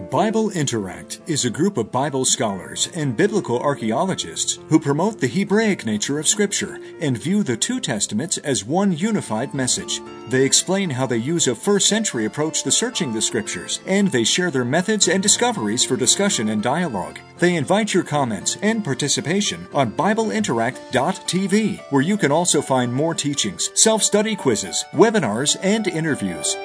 Bible 0.00 0.50
Interact 0.50 1.20
is 1.26 1.44
a 1.44 1.50
group 1.50 1.76
of 1.76 1.92
Bible 1.92 2.24
scholars 2.24 2.88
and 2.94 3.16
biblical 3.16 3.60
archaeologists 3.60 4.58
who 4.68 4.80
promote 4.80 5.20
the 5.20 5.28
Hebraic 5.28 5.84
nature 5.84 6.18
of 6.18 6.26
Scripture 6.26 6.80
and 7.00 7.16
view 7.16 7.42
the 7.42 7.56
two 7.56 7.78
Testaments 7.78 8.38
as 8.38 8.64
one 8.64 8.92
unified 8.96 9.52
message. 9.54 10.00
They 10.28 10.44
explain 10.44 10.90
how 10.90 11.06
they 11.06 11.18
use 11.18 11.46
a 11.46 11.54
first 11.54 11.88
century 11.88 12.24
approach 12.24 12.62
to 12.62 12.70
searching 12.70 13.12
the 13.12 13.20
Scriptures, 13.22 13.80
and 13.86 14.08
they 14.08 14.24
share 14.24 14.50
their 14.50 14.64
methods 14.64 15.08
and 15.08 15.22
discoveries 15.22 15.84
for 15.84 15.96
discussion 15.96 16.48
and 16.48 16.62
dialogue. 16.62 17.18
They 17.38 17.54
invite 17.54 17.92
your 17.92 18.04
comments 18.04 18.56
and 18.62 18.82
participation 18.82 19.66
on 19.74 19.92
BibleInteract.tv, 19.92 21.80
where 21.90 22.02
you 22.02 22.16
can 22.16 22.32
also 22.32 22.62
find 22.62 22.92
more 22.92 23.14
teachings, 23.14 23.70
self 23.74 24.02
study 24.02 24.36
quizzes, 24.36 24.84
webinars, 24.92 25.56
and 25.62 25.86
interviews. 25.86 26.56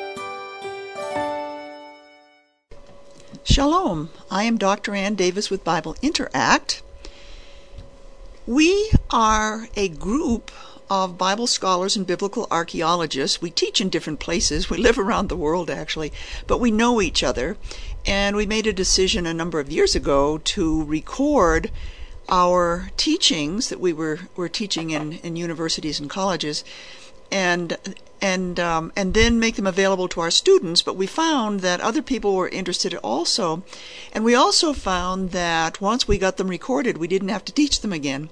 Shalom. 3.58 4.12
I 4.30 4.44
am 4.44 4.60
Dr. 4.60 4.94
Ann 4.94 5.16
Davis 5.16 5.50
with 5.50 5.64
Bible 5.64 5.96
Interact. 6.04 6.84
We 8.46 8.92
are 9.10 9.68
a 9.76 9.88
group 9.90 10.52
of 10.92 11.18
Bible 11.18 11.48
scholars 11.48 11.96
and 11.96 12.06
biblical 12.06 12.46
archaeologists. 12.52 13.42
We 13.42 13.50
teach 13.50 13.82
in 13.82 13.90
different 13.90 14.20
places. 14.20 14.70
We 14.70 14.78
live 14.78 15.00
around 15.00 15.30
the 15.30 15.36
world, 15.36 15.72
actually, 15.72 16.14
but 16.46 16.60
we 16.60 16.70
know 16.70 17.02
each 17.02 17.24
other. 17.24 17.58
And 18.06 18.36
we 18.36 18.46
made 18.46 18.68
a 18.68 18.74
decision 18.74 19.26
a 19.26 19.34
number 19.34 19.60
of 19.60 19.72
years 19.72 19.96
ago 19.96 20.38
to 20.38 20.84
record 20.84 21.72
our 22.30 22.92
teachings 22.96 23.70
that 23.70 23.80
we 23.80 23.92
were, 23.92 24.20
were 24.36 24.50
teaching 24.50 24.92
in, 24.92 25.14
in 25.14 25.36
universities 25.36 26.00
and 26.00 26.12
colleges 26.12 26.64
and 27.32 27.78
and 28.22 28.60
um, 28.60 28.92
and 28.96 29.14
then 29.14 29.40
make 29.40 29.56
them 29.56 29.68
available 29.68 30.08
to 30.10 30.22
our 30.22 30.32
students. 30.32 30.82
But 30.82 30.96
we 30.96 31.08
found 31.08 31.62
that 31.62 31.82
other 31.82 32.02
people 32.02 32.36
were 32.36 32.50
interested 32.50 32.96
also, 32.96 33.64
and 34.14 34.24
we 34.24 34.36
also 34.36 34.74
found 34.74 35.32
that 35.32 35.82
once 35.82 36.08
we 36.08 36.18
got 36.18 36.38
them 36.38 36.48
recorded, 36.48 36.98
we 36.98 37.08
didn't 37.08 37.30
have 37.30 37.46
to 37.46 37.54
teach 37.54 37.82
them 37.82 37.94
again. 37.94 38.30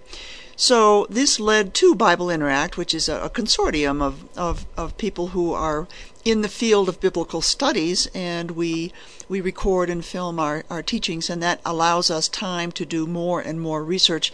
So 0.58 1.06
this 1.10 1.38
led 1.38 1.74
to 1.76 1.96
Bible 1.96 2.30
Interact, 2.30 2.78
which 2.78 2.94
is 2.94 3.10
a, 3.10 3.20
a 3.20 3.30
consortium 3.30 4.02
of, 4.02 4.24
of, 4.38 4.66
of 4.78 4.98
people 4.98 5.28
who 5.28 5.52
are 5.52 5.86
in 6.24 6.44
the 6.44 6.50
field 6.50 6.88
of 6.88 7.02
biblical 7.02 7.42
studies, 7.42 8.08
and 8.16 8.52
we 8.52 8.94
we 9.28 9.42
record 9.42 9.90
and 9.90 10.06
film 10.06 10.40
our, 10.40 10.64
our 10.70 10.82
teachings, 10.82 11.30
and 11.30 11.44
that 11.44 11.60
allows 11.66 12.10
us 12.10 12.30
time 12.30 12.72
to 12.72 12.86
do 12.86 13.06
more 13.06 13.42
and 13.42 13.60
more 13.60 13.84
research. 13.84 14.32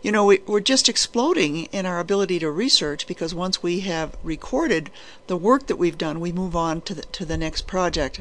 You 0.00 0.12
know, 0.12 0.26
we, 0.26 0.40
we're 0.46 0.60
just 0.60 0.88
exploding 0.88 1.64
in 1.72 1.86
our 1.86 1.98
ability 1.98 2.38
to 2.38 2.50
research 2.50 3.06
because 3.06 3.34
once 3.34 3.62
we 3.62 3.80
have 3.80 4.16
recorded 4.22 4.90
the 5.26 5.36
work 5.36 5.66
that 5.66 5.76
we've 5.76 5.98
done, 5.98 6.20
we 6.20 6.30
move 6.30 6.54
on 6.54 6.82
to 6.82 6.94
the, 6.94 7.02
to 7.02 7.24
the 7.24 7.38
next 7.38 7.66
project. 7.66 8.20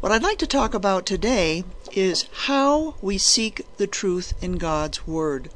What 0.00 0.12
I'd 0.12 0.22
like 0.22 0.38
to 0.38 0.46
talk 0.46 0.74
about 0.74 1.06
today 1.06 1.64
is 1.92 2.28
how 2.46 2.96
we 3.00 3.16
seek 3.16 3.64
the 3.78 3.86
truth 3.86 4.34
in 4.42 4.58
God's 4.58 5.06
Word. 5.06 5.50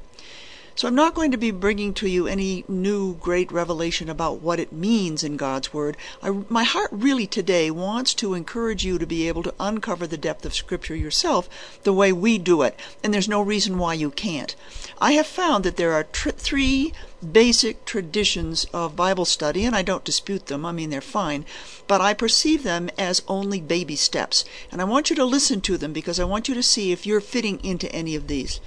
So 0.76 0.88
I'm 0.88 0.94
not 0.96 1.14
going 1.14 1.30
to 1.30 1.36
be 1.36 1.52
bringing 1.52 1.94
to 1.94 2.08
you 2.08 2.26
any 2.26 2.64
new 2.66 3.14
great 3.14 3.52
revelation 3.52 4.10
about 4.10 4.42
what 4.42 4.58
it 4.58 4.72
means 4.72 5.22
in 5.22 5.36
God's 5.36 5.72
Word. 5.72 5.96
I, 6.20 6.30
my 6.48 6.64
heart 6.64 6.90
really 6.90 7.28
today 7.28 7.70
wants 7.70 8.12
to 8.14 8.34
encourage 8.34 8.84
you 8.84 8.98
to 8.98 9.06
be 9.06 9.28
able 9.28 9.44
to 9.44 9.54
uncover 9.60 10.08
the 10.08 10.16
depth 10.16 10.44
of 10.44 10.52
Scripture 10.52 10.96
yourself 10.96 11.78
the 11.84 11.92
way 11.92 12.12
we 12.12 12.38
do 12.38 12.62
it, 12.62 12.76
and 13.04 13.14
there's 13.14 13.28
no 13.28 13.40
reason 13.40 13.78
why 13.78 13.94
you 13.94 14.10
can't. 14.10 14.56
I 14.98 15.12
have 15.12 15.28
found 15.28 15.62
that 15.62 15.76
there 15.76 15.92
are 15.92 16.02
tr- 16.02 16.30
three 16.30 16.92
basic 17.22 17.84
traditions 17.84 18.66
of 18.74 18.96
Bible 18.96 19.26
study, 19.26 19.64
and 19.64 19.76
I 19.76 19.82
don't 19.82 20.02
dispute 20.02 20.46
them. 20.46 20.66
I 20.66 20.72
mean, 20.72 20.90
they're 20.90 21.00
fine, 21.00 21.44
but 21.86 22.00
I 22.00 22.14
perceive 22.14 22.64
them 22.64 22.90
as 22.98 23.22
only 23.28 23.60
baby 23.60 23.94
steps. 23.94 24.44
And 24.72 24.80
I 24.80 24.84
want 24.84 25.08
you 25.08 25.14
to 25.14 25.24
listen 25.24 25.60
to 25.60 25.78
them 25.78 25.92
because 25.92 26.18
I 26.18 26.24
want 26.24 26.48
you 26.48 26.54
to 26.56 26.64
see 26.64 26.90
if 26.90 27.06
you're 27.06 27.20
fitting 27.20 27.60
into 27.62 27.92
any 27.92 28.16
of 28.16 28.26
these. 28.26 28.58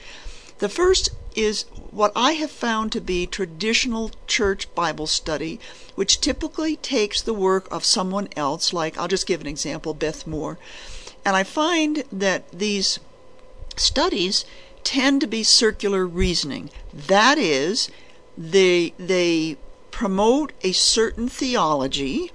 The 0.59 0.69
first 0.69 1.09
is 1.37 1.63
what 1.91 2.11
I 2.15 2.33
have 2.33 2.51
found 2.51 2.91
to 2.91 3.01
be 3.01 3.27
traditional 3.27 4.11
church 4.25 4.73
Bible 4.73 5.07
study, 5.07 5.59
which 5.95 6.19
typically 6.19 6.75
takes 6.77 7.21
the 7.21 7.33
work 7.33 7.67
of 7.71 7.85
someone 7.85 8.27
else, 8.35 8.73
like 8.73 8.97
I'll 8.97 9.07
just 9.07 9.27
give 9.27 9.39
an 9.39 9.47
example, 9.47 9.93
Beth 9.93 10.25
Moore. 10.25 10.57
And 11.23 11.35
I 11.35 11.43
find 11.43 12.03
that 12.11 12.49
these 12.51 12.99
studies 13.75 14.45
tend 14.83 15.21
to 15.21 15.27
be 15.27 15.43
circular 15.43 16.05
reasoning. 16.07 16.69
That 16.93 17.37
is, 17.37 17.89
they 18.37 18.93
they 18.97 19.57
promote 19.91 20.53
a 20.61 20.71
certain 20.71 21.27
theology 21.27 22.31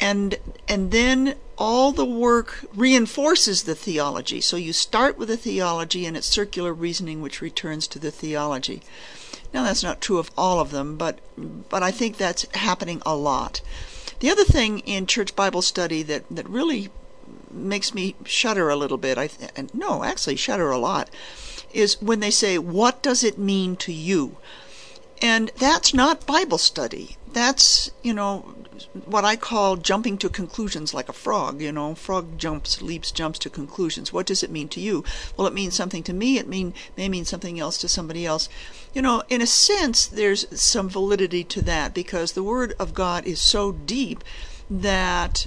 and 0.00 0.36
and 0.68 0.90
then 0.90 1.34
all 1.58 1.90
the 1.90 2.04
work 2.04 2.64
reinforces 2.74 3.64
the 3.64 3.74
theology. 3.74 4.40
So 4.40 4.56
you 4.56 4.72
start 4.72 5.18
with 5.18 5.28
a 5.28 5.36
theology 5.36 6.06
and 6.06 6.16
it's 6.16 6.26
circular 6.26 6.72
reasoning 6.72 7.20
which 7.20 7.40
returns 7.42 7.88
to 7.88 7.98
the 7.98 8.12
theology. 8.12 8.82
Now 9.52 9.64
that's 9.64 9.82
not 9.82 10.00
true 10.00 10.18
of 10.18 10.30
all 10.38 10.60
of 10.60 10.70
them, 10.70 10.96
but 10.96 11.18
but 11.68 11.82
I 11.82 11.90
think 11.90 12.16
that's 12.16 12.46
happening 12.54 13.02
a 13.04 13.16
lot. 13.16 13.60
The 14.20 14.30
other 14.30 14.44
thing 14.44 14.80
in 14.80 15.06
church 15.06 15.34
Bible 15.34 15.62
study 15.62 16.02
that 16.04 16.24
that 16.30 16.48
really 16.48 16.90
makes 17.50 17.92
me 17.92 18.14
shudder 18.24 18.70
a 18.70 18.76
little 18.76 18.98
bit, 18.98 19.18
I 19.18 19.28
and 19.56 19.74
no, 19.74 20.04
actually 20.04 20.36
shudder 20.36 20.70
a 20.70 20.78
lot, 20.78 21.10
is 21.72 22.00
when 22.00 22.20
they 22.20 22.30
say, 22.30 22.56
"What 22.58 23.02
does 23.02 23.24
it 23.24 23.38
mean 23.38 23.76
to 23.76 23.92
you?" 23.92 24.36
And 25.20 25.50
that's 25.56 25.92
not 25.92 26.26
Bible 26.26 26.58
study. 26.58 27.17
That's, 27.32 27.90
you 28.02 28.14
know, 28.14 28.54
what 29.04 29.24
I 29.24 29.36
call 29.36 29.76
jumping 29.76 30.18
to 30.18 30.28
conclusions 30.28 30.94
like 30.94 31.08
a 31.08 31.12
frog, 31.12 31.60
you 31.60 31.72
know, 31.72 31.94
frog 31.94 32.38
jumps, 32.38 32.80
leaps, 32.80 33.10
jumps 33.10 33.38
to 33.40 33.50
conclusions. 33.50 34.12
What 34.12 34.26
does 34.26 34.42
it 34.42 34.50
mean 34.50 34.68
to 34.70 34.80
you? 34.80 35.04
Well, 35.36 35.46
it 35.46 35.54
means 35.54 35.74
something 35.74 36.02
to 36.04 36.12
me. 36.12 36.38
It 36.38 36.48
mean 36.48 36.74
may 36.96 37.08
mean 37.08 37.24
something 37.24 37.58
else 37.58 37.78
to 37.78 37.88
somebody 37.88 38.24
else. 38.24 38.48
You 38.94 39.02
know, 39.02 39.22
in 39.28 39.42
a 39.42 39.46
sense, 39.46 40.06
there's 40.06 40.46
some 40.60 40.88
validity 40.88 41.44
to 41.44 41.62
that 41.62 41.94
because 41.94 42.32
the 42.32 42.42
Word 42.42 42.74
of 42.78 42.94
God 42.94 43.26
is 43.26 43.40
so 43.40 43.72
deep 43.72 44.24
that 44.70 45.46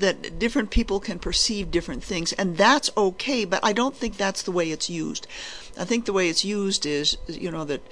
that 0.00 0.38
different 0.38 0.70
people 0.70 1.00
can 1.00 1.18
perceive 1.18 1.70
different 1.70 2.02
things, 2.02 2.32
and 2.34 2.56
that's 2.56 2.90
okay, 2.96 3.44
but 3.44 3.60
I 3.62 3.72
don't 3.72 3.96
think 3.96 4.16
that's 4.16 4.42
the 4.42 4.52
way 4.52 4.70
it's 4.70 4.90
used. 4.90 5.26
I 5.76 5.84
think 5.84 6.04
the 6.04 6.12
way 6.12 6.28
it's 6.28 6.44
used 6.44 6.86
is, 6.86 7.16
you 7.26 7.50
know, 7.50 7.64
that 7.64 7.82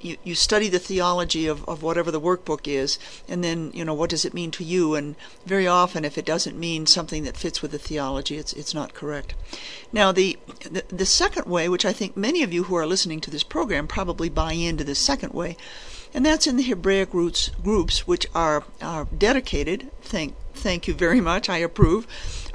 you, 0.00 0.16
you 0.22 0.34
study 0.34 0.68
the 0.68 0.78
theology 0.78 1.46
of, 1.46 1.66
of 1.68 1.82
whatever 1.82 2.10
the 2.10 2.20
workbook 2.20 2.66
is, 2.66 2.98
and 3.28 3.44
then, 3.44 3.70
you 3.74 3.84
know, 3.84 3.94
what 3.94 4.10
does 4.10 4.24
it 4.24 4.34
mean 4.34 4.50
to 4.52 4.64
you? 4.64 4.94
And 4.94 5.16
very 5.44 5.66
often, 5.66 6.04
if 6.04 6.16
it 6.16 6.24
doesn't 6.24 6.58
mean 6.58 6.86
something 6.86 7.24
that 7.24 7.36
fits 7.36 7.60
with 7.60 7.72
the 7.72 7.78
theology, 7.78 8.36
it's, 8.36 8.52
it's 8.54 8.74
not 8.74 8.94
correct. 8.94 9.34
Now, 9.92 10.12
the, 10.12 10.38
the, 10.70 10.84
the 10.88 11.06
second 11.06 11.46
way, 11.46 11.68
which 11.68 11.84
I 11.84 11.92
think 11.92 12.16
many 12.16 12.42
of 12.42 12.52
you 12.52 12.64
who 12.64 12.76
are 12.76 12.86
listening 12.86 13.20
to 13.22 13.30
this 13.30 13.42
program 13.42 13.86
probably 13.86 14.28
buy 14.28 14.52
into 14.52 14.84
the 14.84 14.94
second 14.94 15.34
way, 15.34 15.56
and 16.14 16.24
that's 16.24 16.46
in 16.46 16.56
the 16.56 16.62
Hebraic 16.62 17.12
roots 17.12 17.50
groups, 17.62 18.06
which 18.06 18.26
are, 18.34 18.64
are 18.80 19.06
dedicated, 19.06 19.90
thank 20.00 20.34
thank 20.54 20.88
you 20.88 20.94
very 20.94 21.20
much, 21.20 21.48
I 21.48 21.58
approve, 21.58 22.06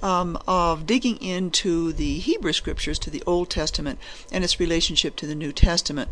um, 0.01 0.37
of 0.47 0.85
digging 0.85 1.21
into 1.21 1.91
the 1.93 2.19
Hebrew 2.19 2.53
scriptures, 2.53 2.99
to 2.99 3.09
the 3.09 3.23
Old 3.25 3.49
Testament, 3.49 3.99
and 4.31 4.43
its 4.43 4.59
relationship 4.59 5.15
to 5.17 5.27
the 5.27 5.35
New 5.35 5.51
Testament. 5.51 6.09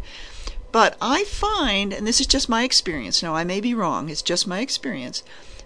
But 0.71 0.97
I 1.01 1.23
find, 1.23 1.93
and 1.93 2.05
this 2.05 2.19
is 2.19 2.27
just 2.27 2.49
my 2.49 2.63
experience, 2.63 3.23
now 3.23 3.35
I 3.35 3.43
may 3.43 3.61
be 3.61 3.73
wrong, 3.73 4.09
it's 4.09 4.21
just 4.21 4.47
my 4.47 4.59
experience, 4.59 5.23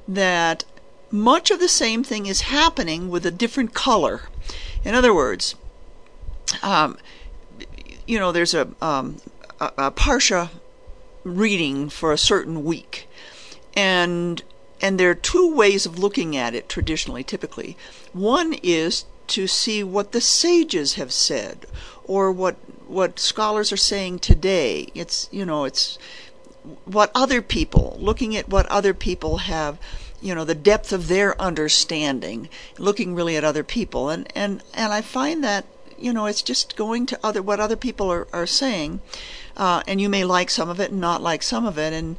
that 0.08 0.64
much 1.10 1.52
of 1.52 1.60
the 1.60 1.68
same 1.68 2.04
thing 2.04 2.26
is 2.26 2.42
happening 2.42 3.10
with 3.10 3.26
a 3.26 3.32
different 3.32 3.74
color. 3.74 4.30
In 4.86 4.96
other 4.96 5.14
words, 5.14 5.56
um, 6.64 6.98
you 8.08 8.20
know, 8.20 8.32
there's 8.32 8.54
a, 8.54 8.70
um, 8.82 9.18
a, 9.60 9.72
a 9.78 9.92
Parsha 9.92 10.50
reading 11.24 11.90
for 11.90 12.12
a 12.12 12.18
certain 12.18 12.64
week. 12.64 13.08
And 13.74 14.44
and 14.82 15.00
there 15.00 15.12
are 15.12 15.16
two 15.16 15.54
ways 15.54 15.86
of 15.86 16.00
looking 16.00 16.36
at 16.36 16.56
it 16.56 16.68
traditionally, 16.68 17.24
typically. 17.24 17.78
One 18.12 18.54
is 18.64 19.06
to 19.28 19.48
see 19.48 19.84
what 19.84 20.12
the 20.12 20.22
sages 20.22 20.96
have 20.96 21.14
said, 21.14 21.66
or 22.04 22.32
what 22.32 22.56
what 22.88 23.20
scholars 23.20 23.72
are 23.72 23.78
saying 23.78 24.20
today. 24.20 24.90
It's 24.94 25.30
you 25.32 25.46
know 25.46 25.64
it's 25.66 25.98
what 26.86 27.12
other 27.16 27.42
people 27.42 27.98
looking 28.00 28.36
at 28.36 28.50
what 28.50 28.66
other 28.68 28.94
people 28.94 29.38
have 29.38 29.80
you 30.22 30.36
know 30.36 30.46
the 30.46 30.56
depth 30.56 30.94
of 30.94 31.08
their 31.08 31.40
understanding 31.42 32.48
looking 32.78 33.16
really 33.16 33.36
at 33.36 33.44
other 33.44 33.64
people 33.64 34.10
and 34.10 34.32
and 34.36 34.62
and 34.74 34.94
i 34.94 35.02
find 35.02 35.44
that 35.44 35.66
you 35.98 36.14
know 36.14 36.28
it's 36.28 36.44
just 36.44 36.76
going 36.76 37.06
to 37.08 37.20
other 37.24 37.42
what 37.42 37.60
other 37.60 37.76
people 37.76 38.12
are, 38.12 38.28
are 38.32 38.46
saying 38.46 39.02
uh, 39.58 39.82
and 39.88 40.00
you 40.00 40.08
may 40.08 40.24
like 40.24 40.50
some 40.50 40.70
of 40.70 40.80
it 40.80 40.92
and 40.92 41.02
not 41.02 41.22
like 41.22 41.42
some 41.42 41.66
of 41.66 41.78
it 41.78 41.94
and 41.94 42.16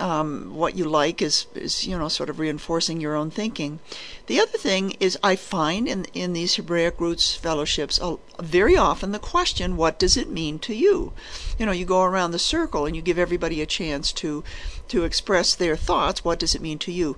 um, 0.00 0.54
what 0.54 0.76
you 0.76 0.84
like 0.84 1.22
is, 1.22 1.46
is, 1.54 1.86
you 1.86 1.96
know, 1.96 2.08
sort 2.08 2.30
of 2.30 2.38
reinforcing 2.38 3.00
your 3.00 3.14
own 3.14 3.30
thinking. 3.30 3.78
The 4.26 4.40
other 4.40 4.58
thing 4.58 4.96
is 4.98 5.18
I 5.22 5.36
find 5.36 5.86
in, 5.86 6.06
in 6.14 6.32
these 6.32 6.56
Hebraic 6.56 7.00
Roots 7.00 7.34
fellowships 7.36 8.00
uh, 8.00 8.16
very 8.40 8.76
often 8.76 9.12
the 9.12 9.18
question, 9.18 9.76
what 9.76 9.98
does 9.98 10.16
it 10.16 10.30
mean 10.30 10.58
to 10.60 10.74
you? 10.74 11.12
You 11.58 11.66
know, 11.66 11.72
you 11.72 11.84
go 11.84 12.02
around 12.02 12.30
the 12.30 12.38
circle 12.38 12.86
and 12.86 12.96
you 12.96 13.02
give 13.02 13.18
everybody 13.18 13.60
a 13.60 13.66
chance 13.66 14.12
to, 14.14 14.42
to 14.88 15.04
express 15.04 15.54
their 15.54 15.76
thoughts. 15.76 16.24
What 16.24 16.38
does 16.38 16.54
it 16.54 16.62
mean 16.62 16.78
to 16.80 16.92
you? 16.92 17.16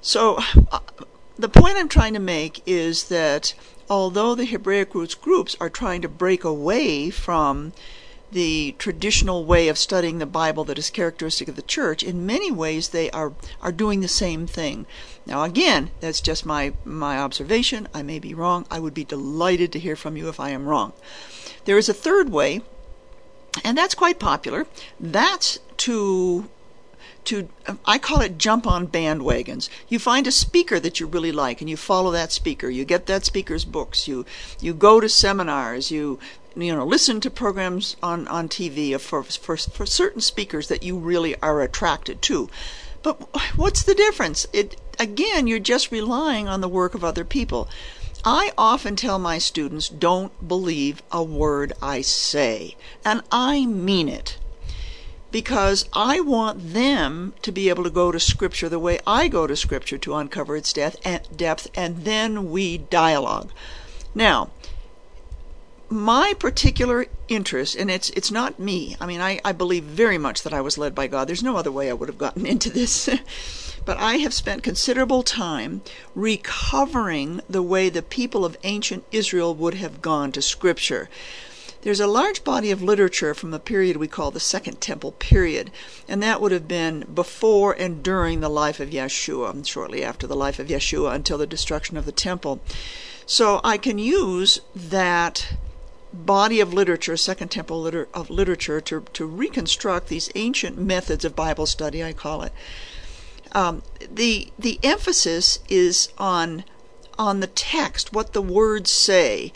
So, 0.00 0.40
uh, 0.72 0.80
the 1.38 1.48
point 1.48 1.76
I'm 1.76 1.88
trying 1.88 2.14
to 2.14 2.20
make 2.20 2.62
is 2.66 3.08
that 3.08 3.54
although 3.90 4.34
the 4.34 4.46
Hebraic 4.46 4.94
roots 4.94 5.14
groups 5.14 5.56
are 5.60 5.68
trying 5.68 6.00
to 6.02 6.08
break 6.08 6.44
away 6.44 7.10
from 7.10 7.72
the 8.32 8.74
traditional 8.78 9.44
way 9.44 9.68
of 9.68 9.78
studying 9.78 10.18
the 10.18 10.26
Bible 10.26 10.64
that 10.64 10.78
is 10.78 10.90
characteristic 10.90 11.48
of 11.48 11.56
the 11.56 11.62
church, 11.62 12.02
in 12.02 12.26
many 12.26 12.50
ways 12.50 12.88
they 12.88 13.10
are, 13.10 13.32
are 13.62 13.72
doing 13.72 14.00
the 14.00 14.08
same 14.08 14.46
thing. 14.46 14.86
Now, 15.24 15.44
again, 15.44 15.90
that's 16.00 16.20
just 16.20 16.44
my, 16.44 16.72
my 16.84 17.18
observation. 17.18 17.88
I 17.94 18.02
may 18.02 18.18
be 18.18 18.34
wrong. 18.34 18.66
I 18.70 18.80
would 18.80 18.94
be 18.94 19.04
delighted 19.04 19.72
to 19.72 19.78
hear 19.78 19.96
from 19.96 20.16
you 20.16 20.28
if 20.28 20.40
I 20.40 20.50
am 20.50 20.66
wrong. 20.66 20.92
There 21.64 21.78
is 21.78 21.88
a 21.88 21.94
third 21.94 22.30
way, 22.30 22.62
and 23.64 23.76
that's 23.76 23.94
quite 23.94 24.18
popular. 24.18 24.66
That's 24.98 25.58
to 25.78 26.48
to 27.26 27.48
I 27.84 27.98
call 27.98 28.20
it 28.20 28.38
jump 28.38 28.66
on 28.66 28.88
bandwagons. 28.88 29.68
You 29.88 29.98
find 29.98 30.26
a 30.26 30.32
speaker 30.32 30.80
that 30.80 31.00
you 31.00 31.06
really 31.06 31.32
like 31.32 31.60
and 31.60 31.68
you 31.68 31.76
follow 31.76 32.10
that 32.12 32.32
speaker. 32.32 32.68
You 32.70 32.84
get 32.84 33.06
that 33.06 33.24
speaker's 33.24 33.64
books. 33.64 34.08
You 34.08 34.24
you 34.60 34.72
go 34.72 35.00
to 35.00 35.08
seminars. 35.08 35.90
You 35.90 36.18
you 36.54 36.74
know 36.74 36.86
listen 36.86 37.20
to 37.20 37.30
programs 37.30 37.96
on 38.02 38.26
on 38.28 38.48
TV 38.48 38.98
for 39.00 39.22
for 39.22 39.56
for 39.56 39.86
certain 39.86 40.20
speakers 40.20 40.68
that 40.68 40.82
you 40.82 40.96
really 40.96 41.36
are 41.40 41.60
attracted 41.60 42.22
to. 42.22 42.48
But 43.02 43.20
what's 43.56 43.82
the 43.82 43.94
difference? 43.94 44.46
It 44.52 44.80
again, 44.98 45.46
you're 45.46 45.58
just 45.58 45.92
relying 45.92 46.48
on 46.48 46.60
the 46.60 46.68
work 46.68 46.94
of 46.94 47.04
other 47.04 47.24
people. 47.24 47.68
I 48.24 48.52
often 48.58 48.96
tell 48.96 49.18
my 49.18 49.38
students, 49.38 49.88
don't 49.88 50.48
believe 50.48 51.02
a 51.12 51.22
word 51.22 51.72
I 51.80 52.00
say. 52.00 52.76
And 53.04 53.22
I 53.30 53.66
mean 53.66 54.08
it 54.08 54.38
because 55.30 55.88
I 55.92 56.20
want 56.20 56.72
them 56.72 57.34
to 57.42 57.52
be 57.52 57.68
able 57.68 57.84
to 57.84 57.90
go 57.90 58.12
to 58.12 58.20
Scripture 58.20 58.68
the 58.68 58.78
way 58.78 59.00
I 59.06 59.28
go 59.28 59.46
to 59.46 59.56
Scripture 59.56 59.98
to 59.98 60.14
uncover 60.14 60.56
its 60.56 60.72
depth, 60.72 61.68
and 61.74 62.04
then 62.04 62.50
we 62.50 62.78
dialogue. 62.78 63.50
Now, 64.14 64.50
my 65.88 66.34
particular 66.38 67.06
interest, 67.28 67.76
and 67.76 67.90
it's 67.90 68.10
it's 68.10 68.30
not 68.30 68.58
me. 68.58 68.96
I 69.00 69.06
mean, 69.06 69.20
I, 69.20 69.40
I 69.44 69.52
believe 69.52 69.84
very 69.84 70.18
much 70.18 70.42
that 70.42 70.52
I 70.52 70.60
was 70.60 70.78
led 70.78 70.94
by 70.94 71.06
God. 71.06 71.28
There's 71.28 71.42
no 71.42 71.56
other 71.56 71.70
way 71.70 71.88
I 71.90 71.92
would 71.92 72.08
have 72.08 72.18
gotten 72.18 72.46
into 72.54 72.70
this. 72.70 73.08
but 73.84 73.96
I 73.98 74.16
have 74.16 74.34
spent 74.34 74.62
considerable 74.62 75.22
time 75.22 75.82
recovering 76.14 77.40
the 77.48 77.62
way 77.62 77.88
the 77.88 78.02
people 78.02 78.44
of 78.44 78.56
ancient 78.64 79.04
Israel 79.12 79.54
would 79.54 79.74
have 79.74 80.02
gone 80.02 80.32
to 80.32 80.42
Scripture. 80.42 81.08
There's 81.86 82.00
a 82.00 82.08
large 82.08 82.42
body 82.42 82.72
of 82.72 82.82
literature 82.82 83.32
from 83.32 83.54
a 83.54 83.60
period 83.60 83.96
we 83.96 84.08
call 84.08 84.32
the 84.32 84.40
Second 84.40 84.80
Temple 84.80 85.12
period, 85.12 85.70
and 86.08 86.20
that 86.20 86.40
would 86.40 86.50
have 86.50 86.66
been 86.66 87.06
before 87.14 87.74
and 87.74 88.02
during 88.02 88.40
the 88.40 88.48
life 88.48 88.80
of 88.80 88.90
Yeshua, 88.90 89.64
shortly 89.64 90.02
after 90.02 90.26
the 90.26 90.34
life 90.34 90.58
of 90.58 90.66
Yeshua 90.66 91.14
until 91.14 91.38
the 91.38 91.46
destruction 91.46 91.96
of 91.96 92.04
the 92.04 92.10
temple. 92.10 92.60
So 93.24 93.60
I 93.62 93.78
can 93.78 93.98
use 93.98 94.58
that 94.74 95.54
body 96.12 96.58
of 96.58 96.74
literature, 96.74 97.16
Second 97.16 97.52
Temple 97.52 97.82
liter- 97.82 98.08
of 98.12 98.30
literature, 98.30 98.80
to, 98.80 99.04
to 99.12 99.24
reconstruct 99.24 100.08
these 100.08 100.28
ancient 100.34 100.76
methods 100.76 101.24
of 101.24 101.36
Bible 101.36 101.66
study, 101.66 102.02
I 102.02 102.12
call 102.12 102.42
it. 102.42 102.52
Um, 103.52 103.84
the 104.10 104.50
the 104.58 104.80
emphasis 104.82 105.60
is 105.68 106.08
on 106.18 106.64
on 107.16 107.38
the 107.38 107.46
text, 107.46 108.12
what 108.12 108.32
the 108.32 108.42
words 108.42 108.90
say. 108.90 109.52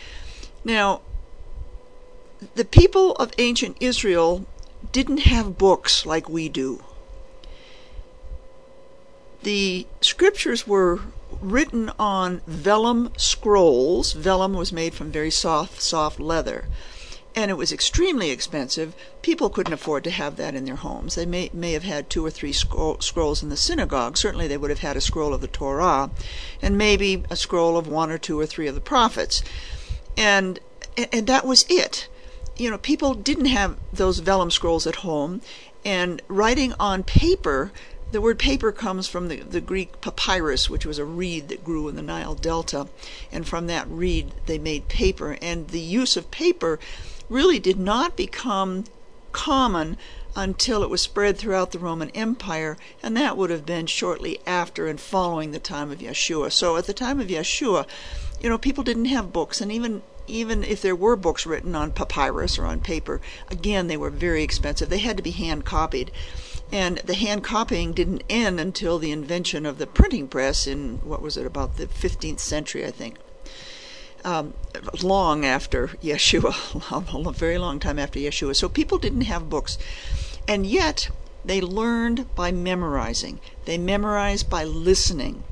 Now, 0.62 1.00
the 2.54 2.64
people 2.64 3.12
of 3.12 3.32
ancient 3.38 3.76
Israel 3.80 4.46
didn't 4.92 5.20
have 5.20 5.58
books 5.58 6.06
like 6.06 6.28
we 6.28 6.48
do. 6.48 6.82
The 9.42 9.86
scriptures 10.00 10.66
were 10.66 11.00
written 11.40 11.90
on 11.98 12.42
vellum 12.46 13.12
scrolls. 13.16 14.12
Vellum 14.12 14.54
was 14.54 14.72
made 14.72 14.94
from 14.94 15.10
very 15.10 15.30
soft, 15.30 15.80
soft 15.80 16.20
leather. 16.20 16.66
And 17.34 17.50
it 17.50 17.56
was 17.56 17.72
extremely 17.72 18.30
expensive. 18.30 18.94
People 19.22 19.50
couldn't 19.50 19.72
afford 19.72 20.02
to 20.04 20.10
have 20.10 20.36
that 20.36 20.54
in 20.54 20.64
their 20.64 20.76
homes. 20.76 21.14
They 21.14 21.26
may, 21.26 21.48
may 21.52 21.72
have 21.72 21.84
had 21.84 22.10
two 22.10 22.26
or 22.26 22.30
three 22.30 22.52
scroll, 22.52 23.00
scrolls 23.00 23.42
in 23.42 23.50
the 23.50 23.56
synagogue. 23.56 24.16
Certainly, 24.16 24.48
they 24.48 24.56
would 24.56 24.70
have 24.70 24.80
had 24.80 24.96
a 24.96 25.00
scroll 25.00 25.32
of 25.32 25.40
the 25.40 25.46
Torah, 25.46 26.10
and 26.60 26.76
maybe 26.76 27.22
a 27.30 27.36
scroll 27.36 27.76
of 27.78 27.86
one 27.86 28.10
or 28.10 28.18
two 28.18 28.38
or 28.38 28.46
three 28.46 28.66
of 28.66 28.74
the 28.74 28.80
prophets. 28.80 29.42
And, 30.16 30.58
and 31.12 31.28
that 31.28 31.46
was 31.46 31.64
it 31.68 32.08
you 32.60 32.70
know, 32.70 32.78
people 32.78 33.14
didn't 33.14 33.46
have 33.46 33.78
those 33.90 34.18
vellum 34.18 34.50
scrolls 34.50 34.86
at 34.86 34.96
home, 34.96 35.40
and 35.82 36.20
writing 36.28 36.74
on 36.78 37.02
paper, 37.02 37.72
the 38.12 38.20
word 38.20 38.38
paper 38.38 38.70
comes 38.70 39.08
from 39.08 39.28
the, 39.28 39.36
the 39.36 39.62
Greek 39.62 40.02
papyrus, 40.02 40.68
which 40.68 40.84
was 40.84 40.98
a 40.98 41.04
reed 41.04 41.48
that 41.48 41.64
grew 41.64 41.88
in 41.88 41.96
the 41.96 42.02
Nile 42.02 42.34
Delta, 42.34 42.88
and 43.32 43.48
from 43.48 43.66
that 43.68 43.88
reed 43.88 44.32
they 44.44 44.58
made 44.58 44.88
paper. 44.88 45.38
And 45.40 45.68
the 45.68 45.80
use 45.80 46.18
of 46.18 46.30
paper 46.30 46.78
really 47.30 47.58
did 47.58 47.78
not 47.78 48.14
become 48.14 48.84
common 49.32 49.96
until 50.36 50.82
it 50.82 50.90
was 50.90 51.00
spread 51.00 51.38
throughout 51.38 51.72
the 51.72 51.78
Roman 51.78 52.10
Empire, 52.10 52.76
and 53.02 53.16
that 53.16 53.38
would 53.38 53.48
have 53.48 53.64
been 53.64 53.86
shortly 53.86 54.38
after 54.46 54.86
and 54.86 55.00
following 55.00 55.52
the 55.52 55.58
time 55.58 55.90
of 55.90 56.00
Yeshua. 56.00 56.52
So 56.52 56.76
at 56.76 56.84
the 56.84 56.92
time 56.92 57.20
of 57.20 57.28
Yeshua, 57.28 57.86
you 58.40 58.50
know, 58.50 58.58
people 58.58 58.84
didn't 58.84 59.06
have 59.06 59.32
books, 59.32 59.62
and 59.62 59.72
even 59.72 60.02
even 60.30 60.64
if 60.64 60.80
there 60.80 60.96
were 60.96 61.16
books 61.16 61.44
written 61.44 61.74
on 61.74 61.92
papyrus 61.92 62.58
or 62.58 62.64
on 62.64 62.80
paper, 62.80 63.20
again, 63.50 63.88
they 63.88 63.96
were 63.96 64.10
very 64.10 64.42
expensive. 64.42 64.88
They 64.88 64.98
had 64.98 65.16
to 65.16 65.22
be 65.22 65.32
hand 65.32 65.64
copied. 65.64 66.10
And 66.72 66.98
the 66.98 67.14
hand 67.14 67.42
copying 67.42 67.92
didn't 67.92 68.22
end 68.30 68.60
until 68.60 68.98
the 68.98 69.10
invention 69.10 69.66
of 69.66 69.78
the 69.78 69.86
printing 69.86 70.28
press 70.28 70.66
in, 70.66 71.00
what 71.02 71.20
was 71.20 71.36
it, 71.36 71.44
about 71.44 71.76
the 71.76 71.86
15th 71.86 72.38
century, 72.38 72.86
I 72.86 72.92
think. 72.92 73.16
Um, 74.22 74.54
long 75.02 75.44
after 75.44 75.88
Yeshua, 76.02 77.26
a 77.26 77.32
very 77.32 77.58
long 77.58 77.80
time 77.80 77.98
after 77.98 78.20
Yeshua. 78.20 78.54
So 78.54 78.68
people 78.68 78.98
didn't 78.98 79.22
have 79.22 79.50
books. 79.50 79.78
And 80.46 80.64
yet, 80.64 81.10
they 81.44 81.60
learned 81.60 82.32
by 82.34 82.52
memorizing, 82.52 83.40
they 83.64 83.78
memorized 83.78 84.48
by 84.50 84.64
listening. 84.64 85.42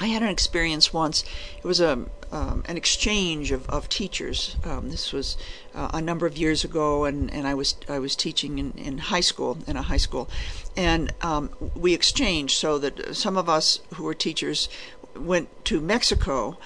I 0.00 0.06
had 0.06 0.22
an 0.22 0.28
experience 0.28 0.92
once. 0.92 1.24
It 1.56 1.64
was 1.64 1.80
a 1.80 2.06
um, 2.32 2.62
an 2.66 2.76
exchange 2.76 3.52
of, 3.52 3.68
of 3.68 3.88
teachers. 3.88 4.56
Um, 4.64 4.90
this 4.90 5.12
was 5.12 5.36
uh, 5.74 5.90
a 5.94 6.00
number 6.00 6.26
of 6.26 6.36
years 6.36 6.64
ago, 6.64 7.04
and, 7.04 7.32
and 7.32 7.46
I 7.46 7.54
was 7.54 7.76
I 7.88 7.98
was 7.98 8.14
teaching 8.14 8.58
in, 8.58 8.72
in 8.72 8.98
high 8.98 9.20
school 9.20 9.58
in 9.66 9.76
a 9.76 9.82
high 9.82 9.96
school, 9.98 10.28
and 10.76 11.12
um, 11.22 11.50
we 11.74 11.94
exchanged 11.94 12.56
so 12.56 12.78
that 12.78 13.16
some 13.16 13.36
of 13.36 13.48
us 13.48 13.80
who 13.94 14.04
were 14.04 14.14
teachers 14.14 14.68
went 15.16 15.48
to 15.66 15.80
Mexico, 15.80 16.58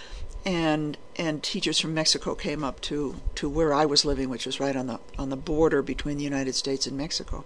and 0.45 0.99
and 1.17 1.43
teachers 1.43 1.79
from 1.79 1.95
Mexico 1.95 2.35
came 2.35 2.65
up 2.65 2.81
to, 2.81 3.17
to 3.37 3.49
where 3.49 3.73
I 3.75 3.85
was 3.85 4.05
living, 4.05 4.29
which 4.29 4.47
was 4.47 4.59
right 4.59 4.75
on 4.75 4.87
the 4.87 5.01
on 5.19 5.31
the 5.31 5.37
border 5.37 5.83
between 5.83 6.19
the 6.19 6.25
United 6.25 6.55
States 6.55 6.87
and 6.87 6.97
Mexico, 6.97 7.45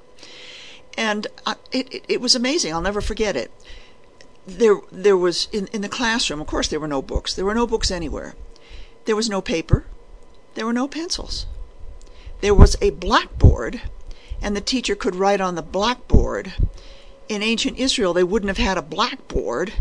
and 0.96 1.26
I, 1.44 1.56
it, 1.72 1.92
it 1.92 2.04
it 2.08 2.20
was 2.20 2.34
amazing. 2.34 2.72
I'll 2.72 2.80
never 2.80 3.00
forget 3.00 3.36
it 3.36 3.50
there 4.46 4.76
there 4.92 5.16
was 5.16 5.48
in, 5.52 5.66
in 5.68 5.80
the 5.80 5.88
classroom 5.88 6.40
of 6.40 6.46
course 6.46 6.68
there 6.68 6.80
were 6.80 6.88
no 6.88 7.02
books. 7.02 7.34
There 7.34 7.44
were 7.44 7.54
no 7.54 7.66
books 7.66 7.90
anywhere. 7.90 8.34
There 9.04 9.16
was 9.16 9.28
no 9.28 9.40
paper. 9.40 9.84
There 10.54 10.66
were 10.66 10.72
no 10.72 10.88
pencils. 10.88 11.46
There 12.40 12.54
was 12.54 12.76
a 12.80 12.90
blackboard 12.90 13.82
and 14.40 14.56
the 14.56 14.60
teacher 14.60 14.94
could 14.94 15.16
write 15.16 15.40
on 15.40 15.54
the 15.54 15.62
blackboard 15.62 16.54
in 17.28 17.42
ancient 17.42 17.78
Israel, 17.78 18.12
they 18.12 18.24
wouldn't 18.24 18.48
have 18.48 18.64
had 18.64 18.78
a 18.78 18.82
blackboard. 18.82 19.72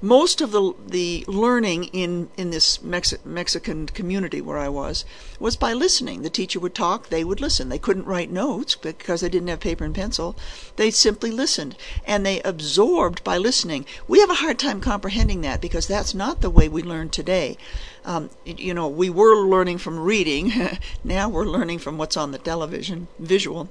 Most 0.00 0.40
of 0.40 0.52
the 0.52 0.74
the 0.86 1.24
learning 1.26 1.84
in 1.84 2.28
in 2.36 2.50
this 2.50 2.78
Mexi- 2.78 3.24
Mexican 3.24 3.86
community 3.86 4.40
where 4.40 4.58
I 4.58 4.68
was 4.68 5.04
was 5.38 5.56
by 5.56 5.72
listening. 5.72 6.22
The 6.22 6.30
teacher 6.30 6.60
would 6.60 6.74
talk, 6.74 7.08
they 7.08 7.24
would 7.24 7.40
listen. 7.40 7.68
They 7.68 7.78
couldn't 7.78 8.06
write 8.06 8.30
notes 8.30 8.74
because 8.76 9.20
they 9.20 9.28
didn't 9.28 9.48
have 9.48 9.60
paper 9.60 9.84
and 9.84 9.94
pencil. 9.94 10.36
They 10.76 10.90
simply 10.90 11.30
listened 11.30 11.76
and 12.06 12.24
they 12.24 12.40
absorbed 12.42 13.24
by 13.24 13.38
listening. 13.38 13.86
We 14.06 14.20
have 14.20 14.30
a 14.30 14.34
hard 14.34 14.58
time 14.58 14.80
comprehending 14.80 15.40
that 15.42 15.60
because 15.60 15.86
that's 15.86 16.14
not 16.14 16.40
the 16.40 16.50
way 16.50 16.68
we 16.68 16.82
learn 16.82 17.08
today. 17.08 17.56
Um, 18.04 18.30
you 18.44 18.74
know, 18.74 18.88
we 18.88 19.10
were 19.10 19.46
learning 19.46 19.78
from 19.78 19.98
reading. 19.98 20.52
now 21.04 21.28
we're 21.28 21.44
learning 21.44 21.78
from 21.78 21.98
what's 21.98 22.16
on 22.16 22.32
the 22.32 22.38
television, 22.38 23.08
visual. 23.18 23.68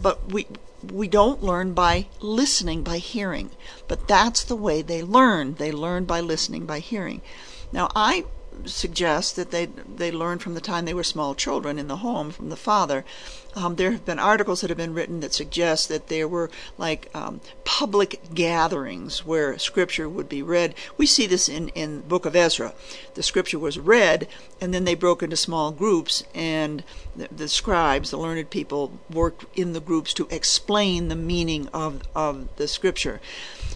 But 0.00 0.30
we 0.30 0.46
we 0.82 1.08
don't 1.08 1.42
learn 1.42 1.72
by 1.72 2.06
listening, 2.20 2.82
by 2.82 2.98
hearing. 2.98 3.50
But 3.88 4.06
that's 4.06 4.44
the 4.44 4.56
way 4.56 4.82
they 4.82 5.02
learn. 5.02 5.54
They 5.54 5.72
learn 5.72 6.04
by 6.04 6.20
listening, 6.20 6.66
by 6.66 6.80
hearing. 6.80 7.22
Now, 7.72 7.88
I 7.94 8.24
suggest 8.64 9.36
that 9.36 9.50
they 9.50 9.66
they 9.66 10.10
learn 10.10 10.38
from 10.38 10.54
the 10.54 10.60
time 10.60 10.84
they 10.84 10.94
were 10.94 11.04
small 11.04 11.34
children 11.34 11.78
in 11.78 11.88
the 11.88 11.98
home 11.98 12.30
from 12.30 12.48
the 12.50 12.56
father. 12.56 13.04
Um, 13.56 13.76
there 13.76 13.92
have 13.92 14.04
been 14.04 14.18
articles 14.18 14.60
that 14.60 14.70
have 14.70 14.76
been 14.76 14.94
written 14.94 15.20
that 15.20 15.32
suggest 15.32 15.88
that 15.88 16.08
there 16.08 16.26
were 16.26 16.50
like 16.76 17.08
um, 17.14 17.40
public 17.64 18.20
gatherings 18.34 19.24
where 19.24 19.58
scripture 19.58 20.08
would 20.08 20.28
be 20.28 20.42
read. 20.42 20.74
We 20.96 21.06
see 21.06 21.26
this 21.26 21.48
in 21.48 21.68
in 21.70 22.00
Book 22.00 22.26
of 22.26 22.34
Ezra. 22.34 22.74
The 23.14 23.22
scripture 23.22 23.58
was 23.58 23.78
read, 23.78 24.28
and 24.60 24.74
then 24.74 24.84
they 24.84 24.94
broke 24.94 25.22
into 25.22 25.36
small 25.36 25.70
groups, 25.70 26.24
and 26.34 26.82
the, 27.14 27.28
the 27.30 27.48
scribes, 27.48 28.10
the 28.10 28.18
learned 28.18 28.50
people, 28.50 28.98
worked 29.10 29.44
in 29.56 29.72
the 29.72 29.80
groups 29.80 30.12
to 30.14 30.26
explain 30.30 31.08
the 31.08 31.16
meaning 31.16 31.68
of 31.68 32.02
of 32.14 32.48
the 32.56 32.66
scripture. 32.66 33.20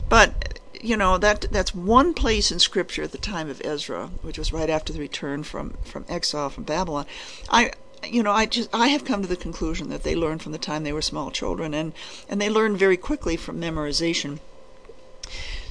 But 0.09 0.59
you 0.81 0.97
know 0.97 1.19
that 1.19 1.47
that's 1.51 1.75
one 1.75 2.15
place 2.15 2.51
in 2.51 2.59
Scripture 2.59 3.03
at 3.03 3.13
the 3.13 3.19
time 3.19 3.49
of 3.49 3.63
Ezra, 3.65 4.11
which 4.23 4.39
was 4.39 4.53
right 4.53 4.71
after 4.71 4.93
the 4.93 5.01
return 5.01 5.43
from 5.43 5.71
from 5.85 6.05
exile 6.09 6.51
from 6.51 6.65
Babylon. 6.65 7.07
I 7.49 7.73
you 8.07 8.23
know, 8.23 8.33
I 8.33 8.47
just 8.47 8.71
I 8.73 8.89
have 8.89 9.05
come 9.05 9.23
to 9.23 9.29
the 9.29 9.37
conclusion 9.37 9.89
that 9.91 10.03
they 10.03 10.15
learned 10.15 10.43
from 10.43 10.53
the 10.53 10.59
time 10.59 10.85
they 10.85 10.93
were 10.93 11.03
small 11.03 11.31
children, 11.31 11.75
and 11.75 11.93
and 12.29 12.41
they 12.41 12.51
learn 12.51 12.77
very 12.77 12.97
quickly 12.97 13.37
from 13.37 13.61
memorization. 13.61 14.39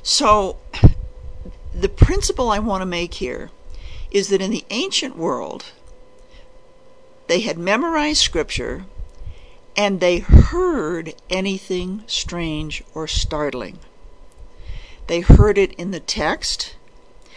So, 0.04 0.58
the 1.74 1.90
principle 1.90 2.50
I 2.50 2.60
want 2.60 2.82
to 2.82 2.86
make 2.86 3.16
here 3.16 3.52
is 4.12 4.30
that 4.30 4.42
in 4.42 4.52
the 4.52 4.66
ancient 4.70 5.18
world, 5.18 5.66
they 7.28 7.42
had 7.42 7.58
memorized 7.58 8.22
scripture 8.22 8.86
and 9.76 10.00
they 10.00 10.20
heard 10.20 11.14
anything 11.30 12.04
strange 12.08 12.84
or 12.96 13.08
startling. 13.08 13.80
They 15.08 15.22
heard 15.22 15.58
it 15.58 15.74
in 15.74 15.92
the 15.92 16.02
text, 16.02 16.76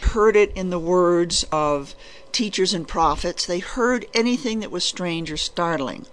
heard 0.01 0.35
it 0.35 0.51
in 0.55 0.69
the 0.69 0.79
words 0.79 1.45
of 1.53 1.95
teachers 2.33 2.73
and 2.73 2.85
prophets. 2.85 3.45
They 3.45 3.59
heard 3.59 4.05
anything 4.13 4.59
that 4.59 4.71
was 4.71 4.83
strange 4.83 5.31
or 5.31 5.37
startling. 5.37 6.05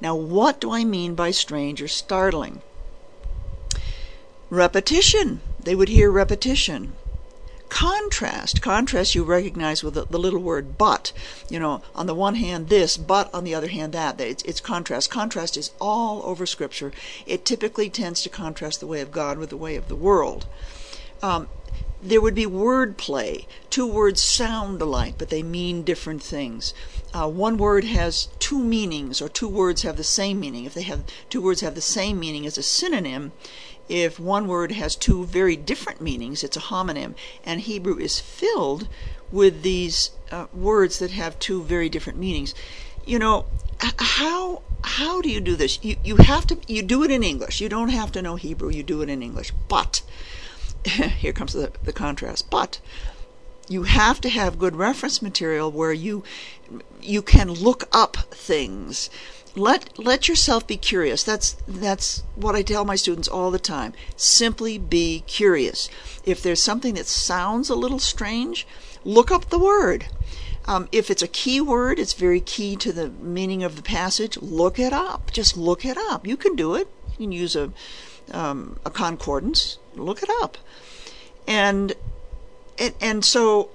Now, 0.00 0.16
what 0.16 0.60
do 0.60 0.72
I 0.72 0.84
mean 0.84 1.14
by 1.14 1.30
strange 1.30 1.80
or 1.80 1.88
startling? 1.88 2.62
Repetition. 4.50 5.40
They 5.62 5.74
would 5.74 5.88
hear 5.88 6.10
repetition. 6.10 6.94
Contrast. 7.68 8.62
Contrast 8.62 9.14
you 9.14 9.22
recognize 9.22 9.84
with 9.84 9.94
the, 9.94 10.06
the, 10.06 10.18
little 10.18 10.40
word 10.40 10.78
but. 10.78 11.12
You 11.48 11.60
know, 11.60 11.82
on 11.94 12.06
the 12.06 12.14
one 12.14 12.36
hand 12.36 12.68
this, 12.68 12.96
but 12.96 13.32
on 13.34 13.44
the 13.44 13.54
other 13.54 13.68
hand 13.68 13.92
that. 13.92 14.20
It's, 14.20 14.42
it's 14.44 14.60
contrast. 14.60 15.10
Contrast 15.10 15.56
is 15.56 15.70
all 15.80 16.22
over 16.24 16.46
Scripture. 16.46 16.92
It 17.26 17.44
typically 17.44 17.90
tends 17.90 18.22
to 18.22 18.28
contrast 18.28 18.80
the 18.80 18.86
way 18.86 19.00
of 19.00 19.12
God 19.12 19.38
with 19.38 19.50
the 19.50 19.56
way 19.56 19.76
of 19.76 19.88
the 19.88 19.94
world. 19.94 20.46
Um, 21.22 21.48
there 22.02 22.20
would 22.20 22.34
be 22.34 22.46
word 22.46 22.96
play. 22.96 23.46
Two 23.70 23.86
words 23.86 24.20
sound 24.20 24.80
alike, 24.80 25.14
but 25.18 25.30
they 25.30 25.42
mean 25.42 25.82
different 25.82 26.22
things. 26.22 26.72
Uh, 27.12 27.28
one 27.28 27.58
word 27.58 27.84
has 27.84 28.28
two 28.38 28.62
meanings, 28.62 29.20
or 29.20 29.28
two 29.28 29.48
words 29.48 29.82
have 29.82 29.96
the 29.96 30.04
same 30.04 30.38
meaning. 30.38 30.64
If 30.64 30.74
they 30.74 30.82
have 30.82 31.02
two 31.28 31.42
words 31.42 31.60
have 31.60 31.74
the 31.74 31.80
same 31.80 32.20
meaning 32.20 32.46
as 32.46 32.56
a 32.56 32.62
synonym, 32.62 33.32
if 33.88 34.20
one 34.20 34.46
word 34.46 34.72
has 34.72 34.94
two 34.94 35.24
very 35.24 35.56
different 35.56 36.00
meanings, 36.00 36.44
it's 36.44 36.56
a 36.56 36.60
homonym. 36.60 37.14
And 37.44 37.62
Hebrew 37.62 37.98
is 37.98 38.20
filled 38.20 38.86
with 39.32 39.62
these 39.62 40.10
uh, 40.30 40.46
words 40.52 40.98
that 40.98 41.10
have 41.10 41.38
two 41.38 41.62
very 41.62 41.88
different 41.88 42.18
meanings. 42.18 42.54
You 43.04 43.18
know, 43.18 43.46
how 43.98 44.62
how 44.84 45.20
do 45.20 45.30
you 45.30 45.40
do 45.40 45.56
this? 45.56 45.78
You 45.82 45.96
you 46.04 46.16
have 46.16 46.46
to 46.48 46.58
you 46.66 46.82
do 46.82 47.02
it 47.02 47.10
in 47.10 47.22
English. 47.22 47.60
You 47.60 47.68
don't 47.68 47.88
have 47.88 48.12
to 48.12 48.22
know 48.22 48.36
Hebrew. 48.36 48.70
You 48.70 48.82
do 48.82 49.02
it 49.02 49.08
in 49.08 49.22
English. 49.22 49.52
But 49.68 50.02
here 50.84 51.32
comes 51.32 51.52
the, 51.52 51.72
the 51.82 51.92
contrast. 51.92 52.50
But 52.50 52.80
you 53.68 53.82
have 53.82 54.20
to 54.22 54.28
have 54.28 54.58
good 54.58 54.76
reference 54.76 55.20
material 55.20 55.70
where 55.70 55.92
you 55.92 56.24
you 57.02 57.22
can 57.22 57.50
look 57.50 57.88
up 57.92 58.16
things. 58.30 59.10
Let 59.54 59.98
let 59.98 60.28
yourself 60.28 60.66
be 60.66 60.76
curious. 60.76 61.22
That's 61.22 61.56
that's 61.66 62.22
what 62.34 62.54
I 62.54 62.62
tell 62.62 62.84
my 62.84 62.96
students 62.96 63.28
all 63.28 63.50
the 63.50 63.58
time. 63.58 63.92
Simply 64.16 64.78
be 64.78 65.24
curious. 65.26 65.88
If 66.24 66.42
there's 66.42 66.62
something 66.62 66.94
that 66.94 67.06
sounds 67.06 67.68
a 67.68 67.74
little 67.74 67.98
strange, 67.98 68.66
look 69.04 69.30
up 69.30 69.50
the 69.50 69.58
word. 69.58 70.06
Um, 70.66 70.86
if 70.92 71.10
it's 71.10 71.22
a 71.22 71.28
key 71.28 71.62
word, 71.62 71.98
it's 71.98 72.12
very 72.12 72.40
key 72.40 72.76
to 72.76 72.92
the 72.92 73.08
meaning 73.08 73.64
of 73.64 73.76
the 73.76 73.82
passage. 73.82 74.36
Look 74.36 74.78
it 74.78 74.92
up. 74.92 75.30
Just 75.32 75.56
look 75.56 75.84
it 75.84 75.96
up. 75.96 76.26
You 76.26 76.36
can 76.36 76.54
do 76.56 76.74
it. 76.74 76.88
You 77.12 77.24
can 77.24 77.32
use 77.32 77.56
a 77.56 77.72
um, 78.32 78.78
a 78.84 78.90
concordance. 78.90 79.78
Look 79.94 80.22
it 80.22 80.30
up, 80.42 80.58
and 81.46 81.94
and, 82.78 82.94
and 83.00 83.24
so 83.24 83.70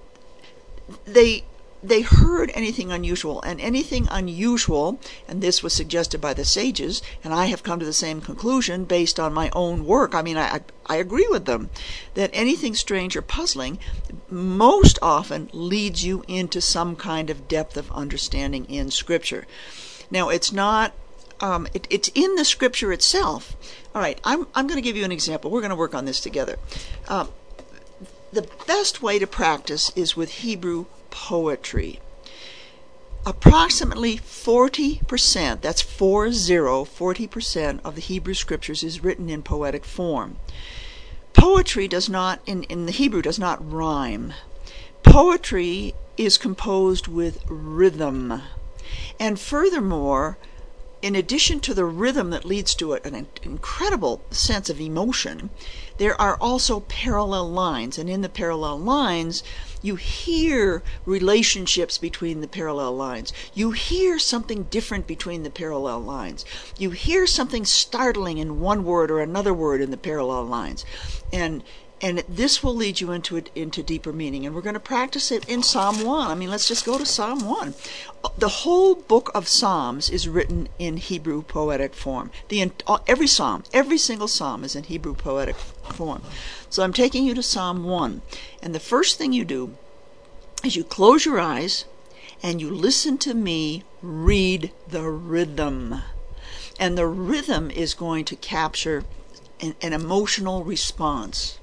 they 1.05 1.43
they 1.83 2.01
heard 2.01 2.49
anything 2.53 2.91
unusual, 2.91 3.41
and 3.41 3.59
anything 3.59 4.07
unusual, 4.09 4.99
and 5.27 5.41
this 5.41 5.61
was 5.61 5.73
suggested 5.73 6.21
by 6.21 6.33
the 6.33 6.45
sages, 6.45 7.01
and 7.23 7.33
I 7.33 7.47
have 7.47 7.61
come 7.61 7.79
to 7.79 7.85
the 7.85 7.91
same 7.91 8.21
conclusion 8.21 8.85
based 8.85 9.19
on 9.19 9.33
my 9.33 9.49
own 9.51 9.85
work. 9.85 10.15
I 10.15 10.21
mean, 10.21 10.37
I, 10.37 10.61
I 10.85 10.95
agree 10.95 11.27
with 11.29 11.43
them 11.43 11.69
that 12.13 12.29
anything 12.31 12.73
strange 12.73 13.17
or 13.17 13.21
puzzling 13.21 13.79
most 14.29 14.97
often 15.01 15.49
leads 15.51 16.05
you 16.05 16.23
into 16.27 16.61
some 16.61 16.95
kind 16.95 17.29
of 17.29 17.49
depth 17.49 17.75
of 17.75 17.91
understanding 17.91 18.63
in 18.65 18.89
Scripture. 18.89 19.45
Now, 20.09 20.29
it's 20.29 20.53
not 20.53 20.93
um, 21.39 21.67
it, 21.73 21.87
it's 21.89 22.09
in 22.13 22.35
the 22.35 22.45
scripture 22.45 22.91
itself. 22.91 23.55
All 23.93 24.01
right, 24.01 24.19
I'm, 24.23 24.47
I'm 24.55 24.67
going 24.67 24.77
to 24.77 24.81
give 24.81 24.95
you 24.95 25.05
an 25.05 25.11
example. 25.11 25.51
We're 25.51 25.61
going 25.61 25.69
to 25.69 25.75
work 25.75 25.93
on 25.93 26.05
this 26.05 26.19
together. 26.19 26.57
Um, 27.07 27.29
the 28.31 28.47
best 28.65 29.01
way 29.01 29.19
to 29.19 29.27
practice 29.27 29.91
is 29.95 30.15
with 30.15 30.31
Hebrew 30.31 30.85
poetry. 31.11 31.99
Approximately 33.25 34.17
40%, 34.17 35.61
that's 35.61 35.81
40, 35.81 36.31
40% 36.31 37.79
of 37.85 37.95
the 37.95 38.01
Hebrew 38.01 38.33
scriptures 38.33 38.83
is 38.83 39.03
written 39.03 39.29
in 39.29 39.43
poetic 39.43 39.85
form. 39.85 40.37
Poetry 41.33 41.87
does 41.87 42.09
not, 42.09 42.41
in, 42.45 42.63
in 42.63 42.85
the 42.85 42.91
Hebrew, 42.91 43.21
does 43.21 43.39
not 43.39 43.71
rhyme. 43.71 44.33
Poetry 45.03 45.93
is 46.17 46.37
composed 46.37 47.07
with 47.07 47.43
rhythm. 47.47 48.41
And 49.19 49.39
furthermore, 49.39 50.37
in 51.03 51.15
addition 51.17 51.59
to 51.59 51.73
the 51.73 51.83
rhythm 51.83 52.29
that 52.29 52.45
leads 52.45 52.73
to 52.73 52.93
an 52.93 53.27
incredible 53.43 54.21
sense 54.31 54.69
of 54.69 54.79
emotion, 54.79 55.49
there 55.97 56.19
are 56.19 56.37
also 56.39 56.79
parallel 56.79 57.51
lines. 57.51 57.97
And 57.97 58.09
in 58.09 58.21
the 58.21 58.29
parallel 58.29 58.79
lines, 58.79 59.43
you 59.81 59.97
hear 59.97 60.81
relationships 61.05 61.97
between 61.97 62.39
the 62.39 62.47
parallel 62.47 62.95
lines. 62.95 63.33
You 63.53 63.71
hear 63.71 64.17
something 64.17 64.63
different 64.63 65.05
between 65.05 65.43
the 65.43 65.49
parallel 65.49 65.99
lines. 65.99 66.45
You 66.77 66.91
hear 66.91 67.27
something 67.27 67.65
startling 67.65 68.37
in 68.37 68.61
one 68.61 68.85
word 68.85 69.11
or 69.11 69.19
another 69.19 69.53
word 69.53 69.81
in 69.81 69.91
the 69.91 69.97
parallel 69.97 70.45
lines. 70.45 70.85
And 71.33 71.63
and 72.03 72.21
this 72.27 72.61
will 72.61 72.75
lead 72.75 72.99
you 72.99 73.11
into 73.13 73.41
into 73.55 73.81
deeper 73.81 74.11
meaning. 74.11 74.45
And 74.45 74.53
we're 74.53 74.61
going 74.61 74.73
to 74.73 74.79
practice 74.79 75.31
it 75.31 75.47
in 75.47 75.63
psalm 75.63 76.03
1 76.03 76.29
i 76.29 76.35
mean 76.35 76.51
let's 76.51 76.67
just 76.67 76.85
go 76.85 76.97
to 76.97 77.05
psalm 77.05 77.45
1 77.45 77.73
the 78.37 78.49
whole 78.49 78.95
book 78.95 79.31
of 79.33 79.47
psalms 79.47 80.09
is 80.09 80.27
written 80.27 80.67
in 80.77 80.97
hebrew 80.97 81.41
poetic 81.41 81.93
form. 81.95 82.29
The 82.49 82.71
every 83.07 83.27
psalm 83.27 83.63
every 83.73 83.97
single 83.97 84.27
psalm 84.27 84.63
is 84.65 84.75
in 84.75 84.83
hebrew 84.83 85.15
poetic 85.15 85.55
form. 85.55 86.21
So 86.69 86.83
i'm 86.83 86.93
taking 86.93 87.23
you 87.23 87.33
to 87.33 87.41
psalm 87.41 87.85
1 87.85 88.21
and 88.61 88.75
the 88.75 88.79
first 88.81 89.17
thing 89.17 89.31
you 89.31 89.45
do 89.45 89.75
is 90.63 90.75
you 90.75 90.83
close 90.83 91.25
your 91.25 91.39
eyes 91.39 91.85
and 92.43 92.59
you 92.59 92.69
listen 92.69 93.17
to 93.19 93.33
me 93.33 93.83
read 94.01 94.71
the 94.87 95.03
rhythm. 95.09 96.01
And 96.77 96.97
the 96.97 97.07
rhythm 97.07 97.71
is 97.71 97.93
going 97.93 98.25
to 98.25 98.35
capture 98.35 99.05
an, 99.61 99.75
an 99.81 99.93
emotional 99.93 100.65
response 100.65 101.59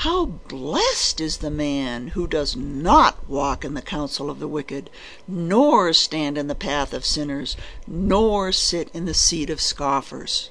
how 0.00 0.24
blessed 0.24 1.20
is 1.20 1.36
the 1.38 1.50
man 1.50 2.08
who 2.08 2.26
does 2.26 2.56
not 2.56 3.28
walk 3.28 3.66
in 3.66 3.74
the 3.74 3.82
counsel 3.82 4.30
of 4.30 4.38
the 4.38 4.48
wicked, 4.48 4.88
nor 5.28 5.92
stand 5.92 6.38
in 6.38 6.46
the 6.46 6.54
path 6.54 6.94
of 6.94 7.04
sinners, 7.04 7.54
nor 7.86 8.50
sit 8.50 8.88
in 8.94 9.04
the 9.04 9.12
seat 9.12 9.50
of 9.50 9.60
scoffers. 9.60 10.48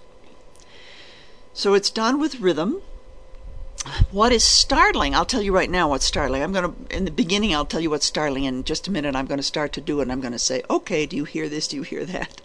So 1.52 1.74
it's 1.74 1.90
done 1.90 2.20
with 2.20 2.40
rhythm. 2.40 2.84
What 4.12 4.32
is 4.32 4.44
startling? 4.44 5.16
I'll 5.16 5.26
tell 5.26 5.42
you 5.42 5.52
right 5.52 5.72
now 5.72 5.90
what's 5.90 6.06
startling. 6.06 6.44
I'm 6.44 6.54
going 6.54 6.72
to, 6.72 6.96
in 6.96 7.06
the 7.06 7.12
beginning, 7.12 7.56
I'll 7.56 7.66
tell 7.66 7.82
you 7.82 7.90
what's 7.90 8.06
startling. 8.06 8.44
In 8.44 8.64
just 8.64 8.88
a 8.88 8.92
minute, 8.92 9.16
I'm 9.16 9.26
going 9.26 9.40
to 9.40 9.44
start 9.44 9.74
to 9.74 9.82
do 9.82 9.98
it. 9.98 10.04
And 10.04 10.12
I'm 10.12 10.22
going 10.22 10.32
to 10.32 10.38
say, 10.38 10.62
okay, 10.70 11.08
do 11.08 11.18
you 11.18 11.26
hear 11.26 11.50
this? 11.50 11.68
Do 11.68 11.76
you 11.76 11.82
hear 11.82 12.06
that? 12.06 12.40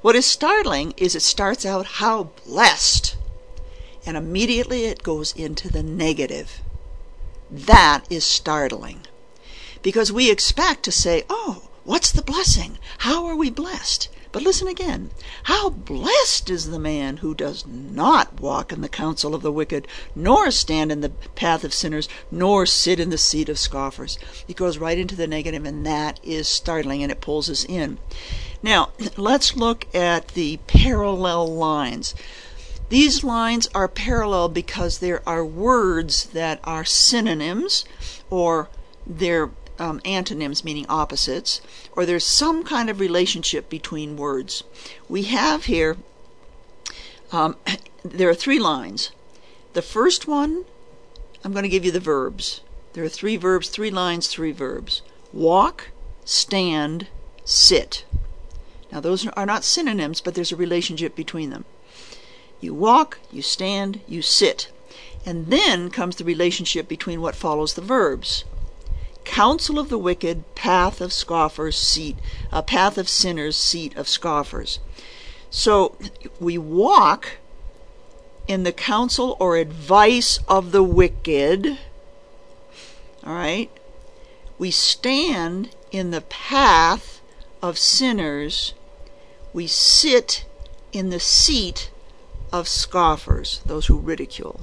What 0.00 0.16
is 0.16 0.26
startling 0.26 0.92
is 0.96 1.14
it 1.14 1.22
starts 1.22 1.64
out, 1.64 1.86
how 1.86 2.30
blessed 2.44 3.16
and 4.04 4.16
immediately 4.16 4.84
it 4.84 5.02
goes 5.02 5.32
into 5.32 5.70
the 5.70 5.82
negative. 5.82 6.60
That 7.50 8.04
is 8.10 8.24
startling. 8.24 9.06
Because 9.82 10.12
we 10.12 10.30
expect 10.30 10.84
to 10.84 10.92
say, 10.92 11.24
oh, 11.28 11.68
what's 11.84 12.12
the 12.12 12.22
blessing? 12.22 12.78
How 12.98 13.26
are 13.26 13.36
we 13.36 13.50
blessed? 13.50 14.08
But 14.32 14.42
listen 14.42 14.66
again. 14.66 15.10
How 15.42 15.68
blessed 15.68 16.48
is 16.48 16.70
the 16.70 16.78
man 16.78 17.18
who 17.18 17.34
does 17.34 17.66
not 17.66 18.40
walk 18.40 18.72
in 18.72 18.80
the 18.80 18.88
counsel 18.88 19.34
of 19.34 19.42
the 19.42 19.52
wicked, 19.52 19.86
nor 20.14 20.50
stand 20.50 20.90
in 20.90 21.02
the 21.02 21.10
path 21.10 21.64
of 21.64 21.74
sinners, 21.74 22.08
nor 22.30 22.64
sit 22.64 22.98
in 22.98 23.10
the 23.10 23.18
seat 23.18 23.50
of 23.50 23.58
scoffers. 23.58 24.18
It 24.48 24.56
goes 24.56 24.78
right 24.78 24.96
into 24.96 25.16
the 25.16 25.26
negative, 25.26 25.66
and 25.66 25.84
that 25.84 26.18
is 26.22 26.48
startling, 26.48 27.02
and 27.02 27.12
it 27.12 27.20
pulls 27.20 27.50
us 27.50 27.66
in. 27.66 27.98
Now, 28.62 28.88
let's 29.18 29.54
look 29.54 29.86
at 29.94 30.28
the 30.28 30.60
parallel 30.66 31.54
lines. 31.54 32.14
These 32.92 33.24
lines 33.24 33.70
are 33.74 33.88
parallel 33.88 34.50
because 34.50 34.98
there 34.98 35.26
are 35.26 35.46
words 35.46 36.26
that 36.26 36.60
are 36.62 36.84
synonyms 36.84 37.86
or 38.28 38.68
they're 39.06 39.48
um, 39.78 40.02
antonyms, 40.04 40.62
meaning 40.62 40.84
opposites, 40.90 41.62
or 41.96 42.04
there's 42.04 42.26
some 42.26 42.64
kind 42.64 42.90
of 42.90 43.00
relationship 43.00 43.70
between 43.70 44.18
words. 44.18 44.62
We 45.08 45.22
have 45.22 45.64
here, 45.64 45.96
um, 47.32 47.56
there 48.04 48.28
are 48.28 48.34
three 48.34 48.58
lines. 48.58 49.10
The 49.72 49.80
first 49.80 50.28
one, 50.28 50.66
I'm 51.42 51.52
going 51.52 51.62
to 51.62 51.70
give 51.70 51.86
you 51.86 51.92
the 51.92 51.98
verbs. 51.98 52.60
There 52.92 53.04
are 53.04 53.08
three 53.08 53.38
verbs, 53.38 53.70
three 53.70 53.90
lines, 53.90 54.28
three 54.28 54.52
verbs 54.52 55.00
walk, 55.32 55.92
stand, 56.26 57.06
sit. 57.42 58.04
Now, 58.92 59.00
those 59.00 59.26
are 59.28 59.46
not 59.46 59.64
synonyms, 59.64 60.20
but 60.20 60.34
there's 60.34 60.52
a 60.52 60.56
relationship 60.56 61.16
between 61.16 61.48
them. 61.48 61.64
You 62.62 62.72
walk, 62.74 63.18
you 63.32 63.42
stand, 63.42 64.00
you 64.06 64.22
sit. 64.22 64.68
And 65.26 65.48
then 65.48 65.90
comes 65.90 66.16
the 66.16 66.24
relationship 66.24 66.86
between 66.86 67.20
what 67.20 67.34
follows 67.34 67.74
the 67.74 67.82
verbs. 67.82 68.44
Counsel 69.24 69.80
of 69.80 69.88
the 69.88 69.98
wicked, 69.98 70.54
path 70.54 71.00
of 71.00 71.12
scoffers, 71.12 71.76
seat, 71.76 72.16
a 72.52 72.62
path 72.62 72.98
of 72.98 73.08
sinners, 73.08 73.56
seat 73.56 73.96
of 73.96 74.08
scoffers. 74.08 74.78
So 75.50 75.96
we 76.40 76.56
walk 76.56 77.38
in 78.46 78.62
the 78.62 78.72
counsel 78.72 79.36
or 79.40 79.56
advice 79.56 80.38
of 80.46 80.70
the 80.70 80.84
wicked. 80.84 81.78
All 83.26 83.34
right? 83.34 83.70
We 84.56 84.70
stand 84.70 85.70
in 85.90 86.12
the 86.12 86.20
path 86.22 87.20
of 87.60 87.76
sinners. 87.76 88.74
We 89.52 89.66
sit 89.66 90.44
in 90.92 91.10
the 91.10 91.20
seat 91.20 91.90
of 92.52 92.68
scoffers, 92.68 93.60
those 93.64 93.86
who 93.86 93.98
ridicule. 93.98 94.60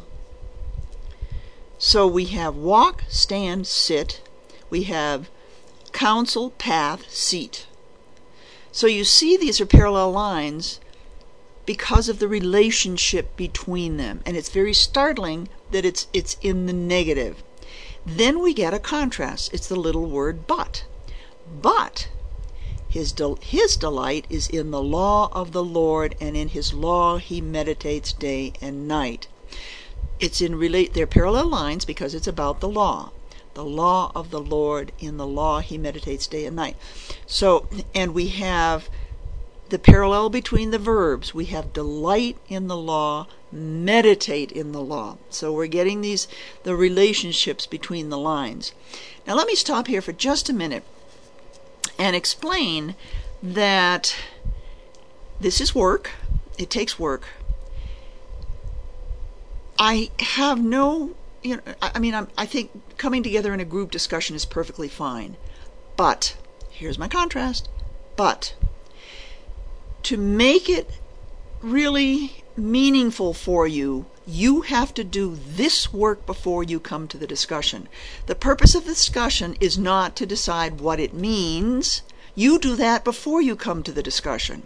So 1.78 2.06
we 2.06 2.26
have 2.26 2.56
walk, 2.56 3.04
stand, 3.08 3.66
sit. 3.66 4.22
We 4.70 4.84
have 4.84 5.30
counsel, 5.92 6.52
path, 6.52 7.10
seat. 7.10 7.66
So 8.72 8.86
you 8.86 9.04
see 9.04 9.36
these 9.36 9.60
are 9.60 9.66
parallel 9.66 10.12
lines 10.12 10.80
because 11.66 12.10
of 12.10 12.20
the 12.20 12.28
relationship 12.28 13.36
between 13.36 13.98
them. 13.98 14.22
And 14.26 14.36
it's 14.38 14.50
very 14.50 14.74
startling 14.74 15.50
that 15.72 15.86
it's 15.86 16.08
it's 16.14 16.38
in 16.42 16.66
the 16.66 16.74
negative. 16.74 17.44
Then 18.06 18.40
we 18.40 18.54
get 18.54 18.74
a 18.74 18.80
contrast. 18.80 19.54
It's 19.54 19.68
the 19.68 19.76
little 19.76 20.06
word 20.06 20.48
but. 20.48 20.86
But 21.62 22.10
his, 22.90 23.12
del- 23.12 23.38
his 23.42 23.78
delight 23.78 24.26
is 24.32 24.50
in 24.50 24.72
the 24.72 24.82
law 24.82 25.30
of 25.32 25.52
the 25.52 25.64
Lord, 25.64 26.16
and 26.20 26.36
in 26.36 26.50
his 26.50 26.74
law 26.74 27.18
he 27.18 27.40
meditates 27.40 28.12
day 28.12 28.54
and 28.62 28.88
night. 28.88 29.28
It's 30.20 30.42
in 30.42 30.56
relate 30.56 30.94
they're 30.94 31.08
parallel 31.08 31.48
lines 31.48 31.86
because 31.86 32.16
it's 32.16 32.28
about 32.28 32.60
the 32.60 32.68
law. 32.68 33.12
The 33.54 33.64
law 33.64 34.12
of 34.16 34.32
the 34.32 34.40
Lord, 34.40 34.92
in 35.00 35.18
the 35.18 35.28
law 35.28 35.60
he 35.60 35.78
meditates 35.78 36.28
day 36.28 36.46
and 36.46 36.56
night. 36.56 36.76
So 37.28 37.68
and 37.94 38.14
we 38.14 38.28
have 38.30 38.90
the 39.70 39.80
parallel 39.80 40.30
between 40.30 40.72
the 40.72 40.80
verbs. 40.80 41.34
We 41.34 41.46
have 41.46 41.74
delight 41.74 42.38
in 42.48 42.68
the 42.68 42.78
law, 42.78 43.28
meditate 43.52 44.52
in 44.52 44.72
the 44.72 44.82
law. 44.82 45.18
So 45.30 45.54
we're 45.54 45.68
getting 45.68 46.02
these 46.02 46.28
the 46.64 46.76
relationships 46.76 47.68
between 47.68 48.10
the 48.10 48.18
lines. 48.18 48.74
Now 49.28 49.36
let 49.36 49.48
me 49.48 49.56
stop 49.56 49.88
here 49.88 50.02
for 50.02 50.12
just 50.12 50.50
a 50.50 50.54
minute 50.54 50.84
and 52.00 52.16
explain 52.16 52.96
that 53.44 54.16
this 55.40 55.62
is 55.62 55.76
work. 55.76 56.12
It 56.58 56.70
takes 56.70 56.98
work. 56.98 57.28
I 59.78 60.10
have 60.20 60.64
no, 60.64 61.16
you 61.44 61.58
know, 61.58 61.62
I 61.82 62.00
mean, 62.00 62.14
I'm, 62.14 62.28
I 62.38 62.46
think 62.46 62.72
coming 62.98 63.22
together 63.22 63.54
in 63.54 63.60
a 63.60 63.66
group 63.66 63.92
discussion 63.92 64.36
is 64.36 64.46
perfectly 64.46 64.88
fine. 64.88 65.38
But, 65.96 66.36
here's 66.70 66.98
my 66.98 67.08
contrast. 67.08 67.70
But, 68.16 68.56
to 70.04 70.18
make 70.18 70.70
it 70.70 70.90
really 71.62 72.44
meaningful 72.58 73.34
for 73.34 73.68
you, 73.68 74.06
you 74.30 74.62
have 74.62 74.94
to 74.94 75.04
do 75.04 75.36
this 75.36 75.92
work 75.92 76.26
before 76.26 76.64
you 76.64 76.80
come 76.80 77.08
to 77.08 77.18
the 77.18 77.28
discussion. 77.28 77.88
The 78.28 78.36
purpose 78.36 78.76
of 78.76 78.86
the 78.86 78.92
discussion 78.92 79.58
is 79.60 79.78
not 79.78 80.16
to 80.18 80.26
decide 80.26 80.80
what 80.80 81.00
it 81.00 81.14
means. 81.14 82.04
You 82.36 82.60
do 82.60 82.76
that 82.76 83.04
before 83.04 83.42
you 83.42 83.56
come 83.56 83.84
to 83.84 83.92
the 83.92 84.04
discussion. 84.04 84.64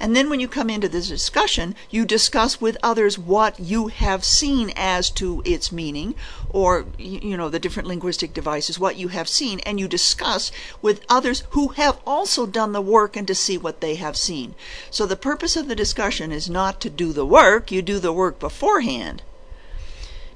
And 0.00 0.16
then 0.16 0.28
when 0.28 0.40
you 0.40 0.48
come 0.48 0.68
into 0.68 0.88
this 0.88 1.08
discussion, 1.08 1.76
you 1.88 2.04
discuss 2.04 2.60
with 2.60 2.76
others 2.82 3.18
what 3.18 3.58
you 3.60 3.86
have 3.86 4.24
seen 4.24 4.72
as 4.76 5.08
to 5.10 5.40
its 5.44 5.70
meaning, 5.70 6.14
or, 6.50 6.86
you 6.98 7.36
know, 7.36 7.48
the 7.48 7.58
different 7.58 7.88
linguistic 7.88 8.32
devices, 8.32 8.78
what 8.78 8.96
you 8.96 9.08
have 9.08 9.28
seen, 9.28 9.60
and 9.60 9.78
you 9.78 9.88
discuss 9.88 10.50
with 10.80 11.04
others 11.08 11.44
who 11.50 11.68
have 11.68 12.00
also 12.06 12.46
done 12.46 12.72
the 12.72 12.80
work 12.80 13.16
and 13.16 13.26
to 13.26 13.34
see 13.34 13.58
what 13.58 13.80
they 13.80 13.96
have 13.96 14.16
seen. 14.16 14.54
So 14.90 15.06
the 15.06 15.16
purpose 15.16 15.56
of 15.56 15.68
the 15.68 15.76
discussion 15.76 16.32
is 16.32 16.48
not 16.48 16.80
to 16.80 16.90
do 16.90 17.12
the 17.12 17.26
work, 17.26 17.70
you 17.70 17.82
do 17.82 17.98
the 17.98 18.12
work 18.12 18.38
beforehand, 18.38 19.22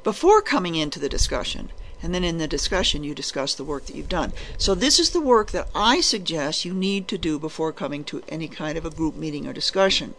before 0.05 0.43
coming 0.43 0.75
into 0.75 0.99
the 0.99 1.09
discussion 1.09 1.71
and 2.03 2.13
then 2.13 2.25
in 2.25 2.39
the 2.39 2.49
discussion 2.49 3.05
you 3.05 3.15
discuss 3.15 3.55
the 3.55 3.65
work 3.65 3.87
that 3.87 3.95
you've 3.95 4.09
done. 4.09 4.33
So 4.59 4.75
this 4.75 4.99
is 4.99 5.11
the 5.11 5.21
work 5.21 5.53
that 5.53 5.69
I 5.75 6.01
suggest 6.01 6.65
you 6.65 6.75
need 6.75 7.07
to 7.09 7.19
do 7.19 7.39
before 7.39 7.73
coming 7.73 8.03
to 8.05 8.23
any 8.29 8.49
kind 8.49 8.77
of 8.77 8.85
a 8.85 8.91
group 8.91 9.15
meeting 9.15 9.47
or 9.47 9.53
discussion. 9.53 10.15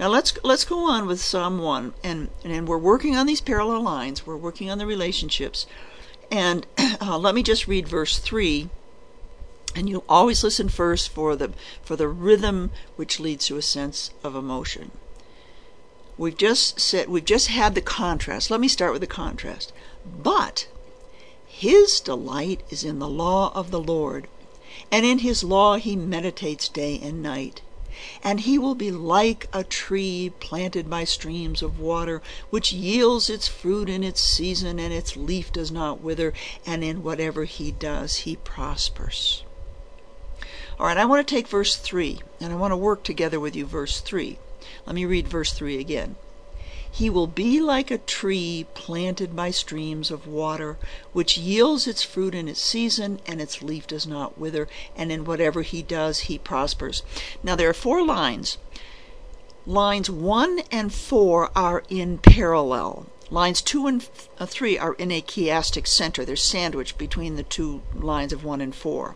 Now 0.00 0.08
let's 0.08 0.32
let's 0.42 0.64
go 0.64 0.90
on 0.90 1.06
with 1.06 1.20
Psalm 1.20 1.58
1 1.58 1.94
and 2.02 2.28
and 2.44 2.66
we're 2.66 2.78
working 2.78 3.16
on 3.16 3.26
these 3.26 3.40
parallel 3.40 3.82
lines, 3.82 4.26
we're 4.26 4.36
working 4.36 4.70
on 4.70 4.78
the 4.78 4.86
relationships. 4.86 5.66
And 6.30 6.66
uh, 7.00 7.18
let 7.18 7.34
me 7.34 7.42
just 7.42 7.68
read 7.68 7.88
verse 7.88 8.18
3 8.18 8.70
and 9.74 9.88
you 9.88 10.02
always 10.08 10.42
listen 10.42 10.68
first 10.68 11.10
for 11.10 11.36
the 11.36 11.52
for 11.82 11.96
the 11.96 12.08
rhythm 12.08 12.70
which 12.96 13.20
leads 13.20 13.46
to 13.46 13.56
a 13.56 13.62
sense 13.62 14.10
of 14.24 14.34
emotion. 14.34 14.90
We've 16.16 16.36
just 16.36 16.80
said 16.80 17.08
we've 17.08 17.24
just 17.24 17.48
had 17.48 17.74
the 17.74 17.80
contrast. 17.80 18.50
Let 18.50 18.60
me 18.60 18.68
start 18.68 18.92
with 18.92 19.02
the 19.02 19.06
contrast. 19.06 19.72
But 20.04 20.68
his 21.58 21.98
delight 21.98 22.62
is 22.70 22.84
in 22.84 23.00
the 23.00 23.08
law 23.08 23.50
of 23.52 23.72
the 23.72 23.80
Lord, 23.80 24.28
and 24.92 25.04
in 25.04 25.18
his 25.18 25.42
law 25.42 25.74
he 25.74 25.96
meditates 25.96 26.68
day 26.68 27.00
and 27.02 27.20
night. 27.20 27.62
And 28.22 28.38
he 28.38 28.58
will 28.58 28.76
be 28.76 28.92
like 28.92 29.48
a 29.52 29.64
tree 29.64 30.32
planted 30.38 30.88
by 30.88 31.02
streams 31.02 31.60
of 31.60 31.80
water, 31.80 32.22
which 32.50 32.70
yields 32.70 33.28
its 33.28 33.48
fruit 33.48 33.88
in 33.88 34.04
its 34.04 34.22
season, 34.22 34.78
and 34.78 34.94
its 34.94 35.16
leaf 35.16 35.52
does 35.52 35.72
not 35.72 36.00
wither, 36.00 36.32
and 36.64 36.84
in 36.84 37.02
whatever 37.02 37.42
he 37.42 37.72
does, 37.72 38.18
he 38.18 38.36
prospers. 38.36 39.42
All 40.78 40.86
right, 40.86 40.96
I 40.96 41.06
want 41.06 41.26
to 41.26 41.34
take 41.34 41.48
verse 41.48 41.74
3, 41.74 42.20
and 42.40 42.52
I 42.52 42.56
want 42.56 42.70
to 42.70 42.76
work 42.76 43.02
together 43.02 43.40
with 43.40 43.56
you 43.56 43.66
verse 43.66 44.00
3. 44.00 44.38
Let 44.86 44.94
me 44.94 45.04
read 45.04 45.26
verse 45.26 45.52
3 45.52 45.80
again. 45.80 46.14
He 46.98 47.08
will 47.08 47.28
be 47.28 47.60
like 47.60 47.92
a 47.92 47.98
tree 47.98 48.66
planted 48.74 49.36
by 49.36 49.52
streams 49.52 50.10
of 50.10 50.26
water, 50.26 50.78
which 51.12 51.38
yields 51.38 51.86
its 51.86 52.02
fruit 52.02 52.34
in 52.34 52.48
its 52.48 52.60
season, 52.60 53.20
and 53.24 53.40
its 53.40 53.62
leaf 53.62 53.86
does 53.86 54.04
not 54.04 54.36
wither, 54.36 54.66
and 54.96 55.12
in 55.12 55.24
whatever 55.24 55.62
he 55.62 55.80
does, 55.80 56.26
he 56.26 56.38
prospers. 56.38 57.04
Now, 57.40 57.54
there 57.54 57.70
are 57.70 57.72
four 57.72 58.04
lines. 58.04 58.58
Lines 59.64 60.10
1 60.10 60.62
and 60.72 60.92
4 60.92 61.52
are 61.54 61.84
in 61.88 62.18
parallel. 62.18 63.06
Lines 63.30 63.62
2 63.62 63.86
and 63.86 64.08
uh, 64.40 64.46
3 64.46 64.76
are 64.76 64.94
in 64.94 65.12
a 65.12 65.22
chiastic 65.22 65.86
center. 65.86 66.24
They're 66.24 66.34
sandwiched 66.34 66.98
between 66.98 67.36
the 67.36 67.44
two 67.44 67.80
lines 67.94 68.32
of 68.32 68.42
1 68.42 68.60
and 68.60 68.74
4. 68.74 69.14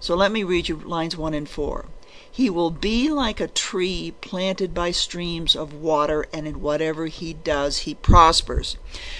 So 0.00 0.16
let 0.16 0.32
me 0.32 0.42
read 0.42 0.68
you 0.68 0.74
lines 0.80 1.16
1 1.16 1.34
and 1.34 1.48
4. 1.48 1.86
He 2.30 2.48
will 2.48 2.70
be 2.70 3.10
like 3.10 3.40
a 3.40 3.48
tree 3.48 4.14
planted 4.20 4.72
by 4.72 4.92
streams 4.92 5.56
of 5.56 5.74
water, 5.74 6.26
and 6.32 6.46
in 6.46 6.60
whatever 6.60 7.06
he 7.06 7.34
does, 7.34 7.78
he 7.78 7.94
prospers. 7.94 8.76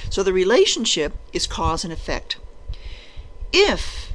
So 0.08 0.22
the 0.22 0.32
relationship 0.32 1.14
is 1.32 1.46
cause 1.46 1.84
and 1.84 1.92
effect. 1.92 2.36
If 3.52 4.12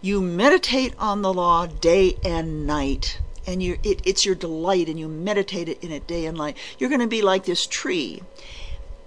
you 0.00 0.20
meditate 0.20 0.94
on 0.98 1.22
the 1.22 1.32
law 1.32 1.66
day 1.66 2.16
and 2.24 2.66
night, 2.66 3.20
and 3.46 3.62
you 3.62 3.78
it, 3.82 4.00
it's 4.04 4.24
your 4.24 4.34
delight, 4.34 4.88
and 4.88 4.98
you 4.98 5.08
meditate 5.08 5.68
it 5.68 5.82
in 5.82 5.92
it 5.92 6.06
day 6.06 6.26
and 6.26 6.38
night, 6.38 6.56
you're 6.78 6.90
going 6.90 7.00
to 7.00 7.06
be 7.06 7.22
like 7.22 7.44
this 7.44 7.66
tree. 7.66 8.22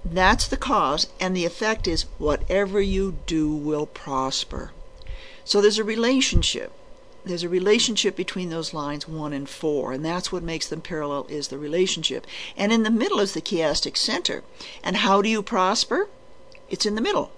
That's 0.06 0.48
the 0.48 0.58
cause, 0.58 1.08
and 1.20 1.36
the 1.36 1.46
effect 1.46 1.88
is 1.88 2.04
whatever 2.18 2.80
you 2.80 3.18
do 3.26 3.52
will 3.52 3.86
prosper. 3.86 4.72
So 5.44 5.62
there's 5.62 5.80
a 5.80 5.84
relationship 5.84 6.72
there's 7.26 7.44
a 7.44 7.50
relationship 7.50 8.16
between 8.16 8.50
those 8.50 8.74
lines 8.74 9.08
1 9.08 9.34
and 9.34 9.50
4 9.50 9.94
and 9.94 10.06
that's 10.06 10.32
what 10.32 10.44
makes 10.44 10.68
them 10.68 10.82
parallel 10.82 11.26
is 11.30 11.50
the 11.50 11.58
relationship. 11.58 12.26
And 12.56 12.72
in 12.72 12.84
the 12.84 12.90
middle 12.90 13.20
is 13.20 13.34
the 13.34 13.42
chiastic 13.42 13.98
center. 13.98 14.44
And 14.84 14.98
how 14.98 15.22
do 15.22 15.30
you 15.30 15.42
prosper? 15.42 16.08
It's 16.70 16.86
in 16.86 16.96
the 16.96 17.02
middle. 17.02 17.32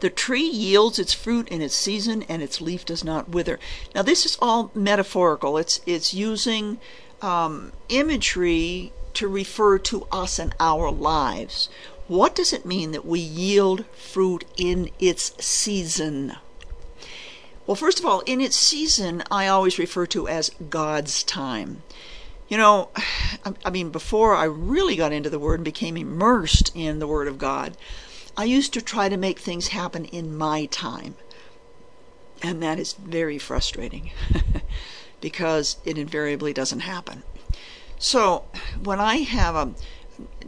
The 0.00 0.10
tree 0.10 0.42
yields 0.42 0.98
its 0.98 1.12
fruit 1.12 1.48
in 1.48 1.62
its 1.62 1.76
season 1.76 2.24
and 2.24 2.42
its 2.42 2.60
leaf 2.60 2.84
does 2.84 3.04
not 3.04 3.28
wither. 3.28 3.60
Now 3.94 4.02
this 4.02 4.26
is 4.26 4.36
all 4.42 4.72
metaphorical. 4.74 5.56
It's 5.56 5.80
it's 5.86 6.12
using 6.12 6.80
um, 7.20 7.72
imagery 7.88 8.92
to 9.14 9.28
refer 9.28 9.78
to 9.78 10.06
us 10.10 10.38
and 10.38 10.54
our 10.58 10.90
lives. 10.90 11.68
What 12.08 12.34
does 12.34 12.52
it 12.52 12.66
mean 12.66 12.90
that 12.90 13.06
we 13.06 13.20
yield 13.20 13.84
fruit 13.94 14.44
in 14.56 14.90
its 14.98 15.32
season 15.44 16.36
well, 17.66 17.74
first 17.76 18.00
of 18.00 18.06
all, 18.06 18.20
in 18.20 18.40
its 18.40 18.56
season, 18.56 19.22
I 19.30 19.46
always 19.46 19.78
refer 19.78 20.06
to 20.06 20.28
as 20.28 20.50
God's 20.70 21.22
time. 21.22 21.82
You 22.48 22.56
know, 22.56 22.90
I 23.64 23.70
mean, 23.70 23.90
before 23.90 24.34
I 24.34 24.44
really 24.44 24.96
got 24.96 25.12
into 25.12 25.30
the 25.30 25.38
Word 25.38 25.60
and 25.60 25.64
became 25.64 25.96
immersed 25.96 26.72
in 26.74 26.98
the 26.98 27.06
Word 27.06 27.28
of 27.28 27.38
God, 27.38 27.76
I 28.36 28.44
used 28.44 28.72
to 28.74 28.82
try 28.82 29.08
to 29.08 29.16
make 29.16 29.38
things 29.38 29.68
happen 29.68 30.06
in 30.06 30.36
my 30.36 30.66
time. 30.66 31.16
And 32.42 32.62
that 32.62 32.78
is 32.78 32.94
very 32.94 33.38
frustrating 33.38 34.10
because 35.20 35.76
it 35.84 35.96
invariably 35.96 36.52
doesn't 36.52 36.80
happen. 36.80 37.22
So 37.98 38.44
when 38.82 38.98
I 38.98 39.18
have 39.18 39.54
a 39.54 39.74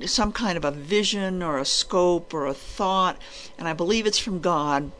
some 0.06 0.32
kind 0.32 0.56
of 0.56 0.64
a 0.64 0.70
vision 0.70 1.42
or 1.42 1.58
a 1.58 1.64
scope 1.64 2.34
or 2.34 2.46
a 2.46 2.54
thought, 2.54 3.16
and 3.58 3.66
I 3.66 3.72
believe 3.72 4.06
it's 4.06 4.18
from 4.18 4.40
God, 4.40 4.90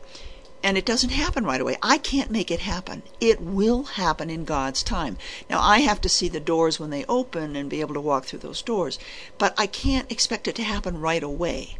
and 0.65 0.79
it 0.79 0.85
doesn't 0.85 1.11
happen 1.11 1.45
right 1.45 1.61
away. 1.61 1.77
I 1.83 1.99
can't 1.99 2.31
make 2.31 2.49
it 2.49 2.61
happen. 2.61 3.03
It 3.21 3.39
will 3.39 3.83
happen 3.83 4.31
in 4.31 4.45
God's 4.45 4.81
time. 4.81 5.15
Now, 5.47 5.61
I 5.61 5.81
have 5.81 6.01
to 6.01 6.09
see 6.09 6.27
the 6.27 6.39
doors 6.39 6.79
when 6.79 6.89
they 6.89 7.05
open 7.05 7.55
and 7.55 7.69
be 7.69 7.81
able 7.81 7.93
to 7.93 8.01
walk 8.01 8.25
through 8.25 8.39
those 8.39 8.63
doors, 8.63 8.97
but 9.37 9.53
I 9.59 9.67
can't 9.67 10.11
expect 10.11 10.47
it 10.47 10.55
to 10.55 10.63
happen 10.63 10.99
right 10.99 11.21
away. 11.21 11.77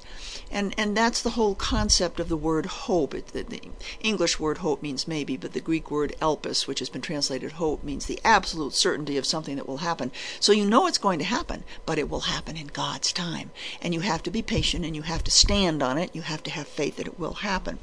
And, 0.51 0.75
and 0.77 0.95
that's 0.95 1.23
the 1.23 1.31
whole 1.31 1.55
concept 1.55 2.19
of 2.19 2.29
the 2.29 2.37
word 2.37 2.67
hope. 2.67 3.15
It, 3.15 3.29
the, 3.29 3.41
the, 3.41 3.61
English 4.01 4.39
word 4.39 4.59
hope 4.59 4.83
means 4.83 5.07
maybe, 5.07 5.35
but 5.35 5.53
the 5.53 5.61
Greek 5.61 5.89
word 5.89 6.15
elpis, 6.21 6.67
which 6.67 6.77
has 6.77 6.89
been 6.89 7.01
translated 7.01 7.53
hope, 7.53 7.83
means 7.83 8.05
the 8.05 8.21
absolute 8.23 8.75
certainty 8.75 9.17
of 9.17 9.25
something 9.25 9.55
that 9.55 9.67
will 9.67 9.77
happen. 9.77 10.11
So 10.39 10.51
you 10.51 10.63
know 10.63 10.85
it's 10.85 10.99
going 10.99 11.17
to 11.17 11.25
happen, 11.25 11.63
but 11.87 11.97
it 11.97 12.07
will 12.07 12.21
happen 12.21 12.55
in 12.55 12.67
God's 12.67 13.11
time. 13.11 13.49
And 13.81 13.95
you 13.95 14.01
have 14.01 14.21
to 14.21 14.29
be 14.29 14.43
patient 14.43 14.85
and 14.85 14.95
you 14.95 15.01
have 15.01 15.23
to 15.23 15.31
stand 15.31 15.81
on 15.81 15.97
it. 15.97 16.15
You 16.15 16.21
have 16.21 16.43
to 16.43 16.51
have 16.51 16.67
faith 16.67 16.97
that 16.97 17.07
it 17.07 17.19
will 17.19 17.33
happen. 17.33 17.79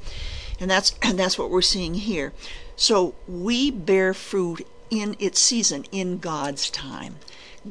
And 0.59 0.69
that's 0.69 0.95
and 1.01 1.17
that's 1.17 1.37
what 1.37 1.49
we're 1.49 1.61
seeing 1.61 1.95
here. 1.95 2.33
So 2.75 3.15
we 3.27 3.71
bear 3.71 4.13
fruit 4.13 4.67
in 4.89 5.15
its 5.19 5.39
season, 5.39 5.85
in 5.91 6.17
God's 6.19 6.69
time. 6.69 7.17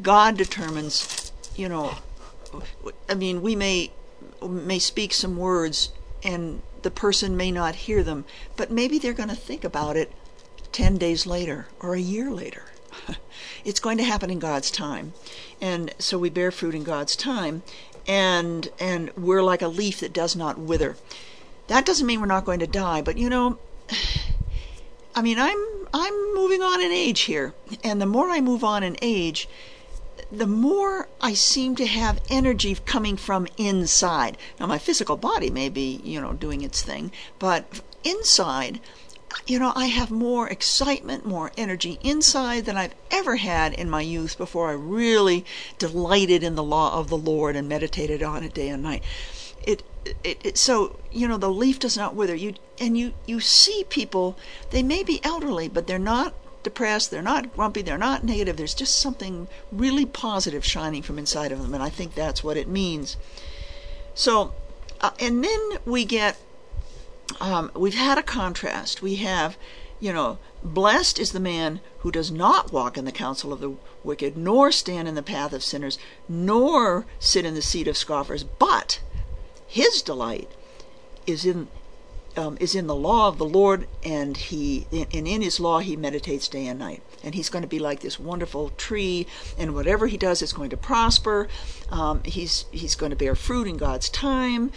God 0.00 0.36
determines, 0.36 1.32
you 1.54 1.68
know, 1.68 1.96
I 3.08 3.14
mean, 3.14 3.42
we 3.42 3.56
may 3.56 3.92
may 4.42 4.78
speak 4.78 5.12
some 5.12 5.36
words 5.36 5.90
and 6.22 6.62
the 6.82 6.90
person 6.90 7.36
may 7.36 7.50
not 7.50 7.74
hear 7.74 8.02
them, 8.02 8.24
but 8.56 8.70
maybe 8.70 8.98
they're 8.98 9.12
going 9.12 9.28
to 9.28 9.36
think 9.36 9.64
about 9.64 9.96
it 9.96 10.12
10 10.72 10.98
days 10.98 11.26
later 11.26 11.66
or 11.80 11.94
a 11.94 12.00
year 12.00 12.30
later. 12.30 12.64
it's 13.64 13.80
going 13.80 13.98
to 13.98 14.04
happen 14.04 14.30
in 14.30 14.38
God's 14.38 14.70
time. 14.70 15.12
And 15.60 15.94
so 15.98 16.18
we 16.18 16.30
bear 16.30 16.50
fruit 16.50 16.74
in 16.74 16.82
God's 16.82 17.14
time 17.14 17.62
and 18.06 18.68
and 18.80 19.10
we're 19.16 19.42
like 19.42 19.62
a 19.62 19.68
leaf 19.68 20.00
that 20.00 20.12
does 20.12 20.34
not 20.34 20.58
wither. 20.58 20.96
That 21.68 21.86
doesn't 21.86 22.06
mean 22.06 22.20
we're 22.20 22.26
not 22.26 22.44
going 22.44 22.60
to 22.60 22.66
die, 22.66 23.02
but 23.02 23.18
you 23.18 23.30
know, 23.30 23.58
I 25.14 25.22
mean, 25.22 25.38
I'm 25.38 25.58
I'm 25.94 26.34
moving 26.34 26.62
on 26.62 26.80
in 26.80 26.90
age 26.90 27.22
here, 27.22 27.54
and 27.84 28.00
the 28.00 28.06
more 28.06 28.30
I 28.30 28.40
move 28.40 28.64
on 28.64 28.82
in 28.82 28.96
age, 29.02 29.48
the 30.30 30.46
more 30.46 31.08
I 31.20 31.34
seem 31.34 31.76
to 31.76 31.86
have 31.86 32.22
energy 32.30 32.74
coming 32.86 33.16
from 33.16 33.46
inside. 33.58 34.38
Now, 34.58 34.66
my 34.66 34.78
physical 34.78 35.18
body 35.18 35.50
may 35.50 35.68
be, 35.68 36.00
you 36.02 36.20
know, 36.20 36.32
doing 36.32 36.62
its 36.62 36.82
thing, 36.82 37.12
but 37.38 37.80
inside, 38.04 38.80
you 39.46 39.58
know, 39.58 39.72
I 39.76 39.86
have 39.86 40.10
more 40.10 40.48
excitement, 40.48 41.26
more 41.26 41.52
energy 41.56 41.98
inside 42.02 42.64
than 42.64 42.76
I've 42.76 42.94
ever 43.10 43.36
had 43.36 43.74
in 43.74 43.90
my 43.90 44.00
youth 44.00 44.38
before 44.38 44.70
I 44.70 44.74
really 44.74 45.44
delighted 45.78 46.42
in 46.42 46.54
the 46.54 46.62
law 46.62 46.98
of 46.98 47.08
the 47.08 47.18
Lord 47.18 47.54
and 47.54 47.68
meditated 47.68 48.22
on 48.22 48.42
it 48.42 48.54
day 48.54 48.68
and 48.68 48.82
night. 48.82 49.02
It 49.64 49.82
it, 50.24 50.38
it, 50.44 50.58
so 50.58 50.98
you 51.10 51.28
know 51.28 51.36
the 51.36 51.50
leaf 51.50 51.78
does 51.78 51.96
not 51.96 52.14
wither. 52.14 52.34
You 52.34 52.54
and 52.78 52.98
you 52.98 53.14
you 53.26 53.40
see 53.40 53.84
people 53.88 54.36
they 54.70 54.82
may 54.82 55.02
be 55.02 55.24
elderly 55.24 55.68
but 55.68 55.86
they're 55.86 55.98
not 55.98 56.34
depressed 56.62 57.10
they're 57.10 57.22
not 57.22 57.54
grumpy 57.54 57.82
they're 57.82 57.98
not 57.98 58.24
negative. 58.24 58.56
There's 58.56 58.74
just 58.74 58.98
something 58.98 59.48
really 59.70 60.06
positive 60.06 60.64
shining 60.64 61.02
from 61.02 61.18
inside 61.18 61.52
of 61.52 61.60
them 61.60 61.74
and 61.74 61.82
i 61.82 61.88
think 61.88 62.14
that's 62.14 62.42
what 62.42 62.56
it 62.56 62.68
means. 62.68 63.16
So 64.14 64.52
uh, 65.00 65.10
and 65.18 65.44
then 65.44 65.60
we 65.84 66.04
get 66.04 66.36
um, 67.40 67.70
we've 67.74 67.94
had 67.94 68.18
a 68.18 68.22
contrast. 68.22 69.02
We 69.02 69.16
have 69.16 69.56
you 70.00 70.12
know 70.12 70.38
blessed 70.62 71.18
is 71.18 71.32
the 71.32 71.40
man 71.40 71.80
who 71.98 72.10
does 72.10 72.30
not 72.30 72.72
walk 72.72 72.96
in 72.96 73.04
the 73.04 73.12
counsel 73.12 73.52
of 73.52 73.60
the 73.60 73.74
wicked 74.04 74.36
nor 74.36 74.72
stand 74.72 75.08
in 75.08 75.14
the 75.14 75.22
path 75.22 75.52
of 75.52 75.62
sinners 75.62 75.98
nor 76.28 77.06
sit 77.18 77.44
in 77.44 77.54
the 77.54 77.62
seat 77.62 77.88
of 77.88 77.96
scoffers. 77.96 78.44
But 78.44 79.00
his 79.72 80.02
delight 80.02 80.50
is 81.26 81.46
in 81.46 81.68
um, 82.36 82.58
is 82.60 82.74
in 82.74 82.86
the 82.86 82.94
law 82.94 83.28
of 83.28 83.38
the 83.38 83.46
Lord, 83.46 83.88
and 84.04 84.36
he 84.36 84.86
and 84.92 85.26
in 85.26 85.40
his 85.40 85.58
law 85.58 85.78
he 85.78 85.96
meditates 85.96 86.46
day 86.46 86.66
and 86.66 86.78
night. 86.78 87.02
And 87.24 87.34
he's 87.34 87.48
going 87.48 87.62
to 87.62 87.68
be 87.68 87.78
like 87.78 88.00
this 88.00 88.18
wonderful 88.18 88.70
tree, 88.76 89.26
and 89.56 89.74
whatever 89.74 90.08
he 90.08 90.18
does 90.18 90.42
is 90.42 90.52
going 90.52 90.68
to 90.70 90.76
prosper. 90.76 91.48
Um, 91.90 92.22
he's 92.24 92.66
he's 92.70 92.94
going 92.94 93.10
to 93.10 93.16
bear 93.16 93.34
fruit 93.34 93.66
in 93.66 93.78
God's 93.78 94.10
time, 94.10 94.72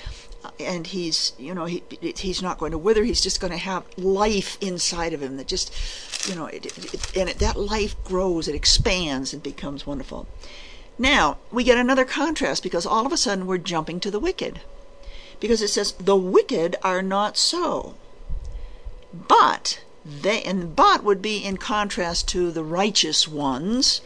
and 0.61 0.87
he's 0.87 1.33
you 1.37 1.53
know 1.53 1.65
he 1.65 1.83
he's 1.99 2.41
not 2.41 2.57
going 2.57 2.71
to 2.71 2.77
wither. 2.77 3.03
He's 3.03 3.21
just 3.21 3.41
going 3.41 3.51
to 3.51 3.57
have 3.57 3.83
life 3.97 4.57
inside 4.61 5.11
of 5.11 5.21
him 5.21 5.35
that 5.35 5.47
just 5.47 5.73
you 6.29 6.35
know 6.35 6.45
it, 6.45 6.65
it, 6.65 7.17
and 7.17 7.29
it, 7.29 7.39
that 7.39 7.57
life 7.57 8.01
grows, 8.05 8.47
it 8.47 8.55
expands, 8.55 9.33
and 9.33 9.43
becomes 9.43 9.85
wonderful. 9.85 10.25
Now 10.97 11.37
we 11.51 11.65
get 11.65 11.77
another 11.77 12.05
contrast 12.05 12.63
because 12.63 12.85
all 12.85 13.05
of 13.05 13.11
a 13.11 13.17
sudden 13.17 13.45
we're 13.45 13.57
jumping 13.57 13.99
to 13.99 14.09
the 14.09 14.21
wicked 14.21 14.61
because 15.45 15.61
it 15.61 15.67
says 15.67 15.91
the 15.99 16.15
wicked 16.15 16.75
are 16.81 17.03
not 17.03 17.37
so. 17.37 17.93
But 19.13 19.79
they 20.03 20.41
and 20.41 20.75
but 20.75 21.03
would 21.03 21.21
be 21.21 21.37
in 21.37 21.57
contrast 21.57 22.27
to 22.29 22.49
the 22.49 22.63
righteous 22.63 23.27
ones 23.27 24.01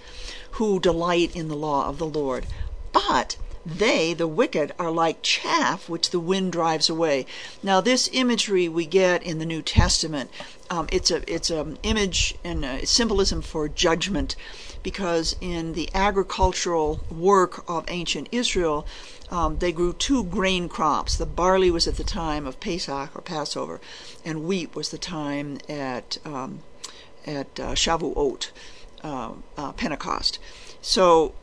who 0.52 0.82
delight 0.82 1.34
in 1.34 1.48
the 1.48 1.56
law 1.56 1.88
of 1.88 1.98
the 1.98 2.06
Lord. 2.06 2.46
But 2.92 3.38
they, 3.66 4.14
the 4.14 4.28
wicked, 4.28 4.74
are 4.78 4.92
like 4.92 5.22
chaff 5.22 5.88
which 5.88 6.10
the 6.10 6.20
wind 6.20 6.52
drives 6.52 6.90
away. 6.90 7.26
Now, 7.64 7.80
this 7.80 8.10
imagery 8.12 8.68
we 8.68 8.86
get 8.86 9.24
in 9.24 9.40
the 9.40 9.46
New 9.46 9.62
Testament. 9.62 10.30
Um, 10.70 10.90
it's 10.92 11.10
a 11.10 11.24
it's 11.34 11.50
an 11.50 11.80
image 11.84 12.36
and 12.44 12.86
symbolism 12.86 13.42
for 13.42 13.70
judgment, 13.70 14.36
because 14.84 15.38
in 15.40 15.72
the 15.72 15.90
agricultural 15.94 17.00
work 17.10 17.64
of 17.70 17.86
ancient 17.88 18.28
Israel, 18.34 18.86
um, 19.32 19.58
they 19.60 19.72
grew 19.72 19.94
two 19.94 20.24
grain 20.24 20.70
crops. 20.70 21.18
The 21.18 21.26
barley 21.26 21.72
was 21.72 21.88
at 21.88 21.96
the 21.96 22.04
time 22.04 22.48
of 22.48 22.60
Pesach 22.60 23.16
or 23.16 23.22
Passover, 23.22 23.80
and 24.26 24.44
wheat 24.46 24.76
was 24.76 24.90
the 24.90 24.98
time 24.98 25.60
at 25.68 26.18
um, 26.26 26.62
at 27.26 27.60
uh, 27.60 27.74
Shavuot, 27.74 28.50
uh, 29.04 29.34
uh, 29.58 29.72
Pentecost. 29.74 30.40
So 30.82 31.36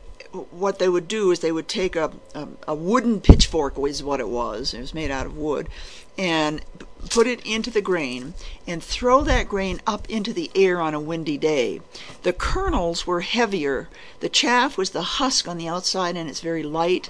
what 0.51 0.79
they 0.79 0.89
would 0.89 1.07
do 1.07 1.31
is 1.31 1.39
they 1.39 1.51
would 1.51 1.67
take 1.67 1.95
a, 1.95 2.11
a, 2.35 2.47
a 2.67 2.75
wooden 2.75 3.21
pitchfork 3.21 3.77
was 3.77 4.03
what 4.03 4.19
it 4.19 4.27
was. 4.27 4.73
It 4.73 4.81
was 4.81 4.93
made 4.93 5.09
out 5.09 5.25
of 5.25 5.37
wood, 5.37 5.69
and 6.17 6.61
put 7.09 7.27
it 7.27 7.45
into 7.45 7.69
the 7.69 7.81
grain 7.81 8.33
and 8.65 8.83
throw 8.83 9.23
that 9.23 9.47
grain 9.47 9.79
up 9.87 10.09
into 10.09 10.33
the 10.33 10.51
air 10.55 10.81
on 10.81 10.93
a 10.93 10.99
windy 10.99 11.37
day. 11.37 11.79
The 12.23 12.33
kernels 12.33 13.07
were 13.07 13.21
heavier. 13.21 13.87
The 14.19 14.29
chaff 14.29 14.77
was 14.77 14.89
the 14.89 15.03
husk 15.03 15.47
on 15.47 15.57
the 15.57 15.67
outside 15.67 16.17
and 16.17 16.29
it's 16.29 16.41
very 16.41 16.63
light. 16.63 17.09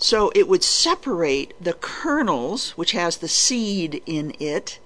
So 0.00 0.30
it 0.34 0.46
would 0.46 0.62
separate 0.62 1.54
the 1.60 1.72
kernels, 1.72 2.70
which 2.70 2.92
has 2.92 3.16
the 3.16 3.28
seed 3.28 4.00
in 4.06 4.32
it, 4.38 4.78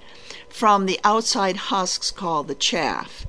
from 0.48 0.86
the 0.86 0.98
outside 1.04 1.56
husks 1.68 2.10
called 2.10 2.48
the 2.48 2.54
chaff. 2.54 3.26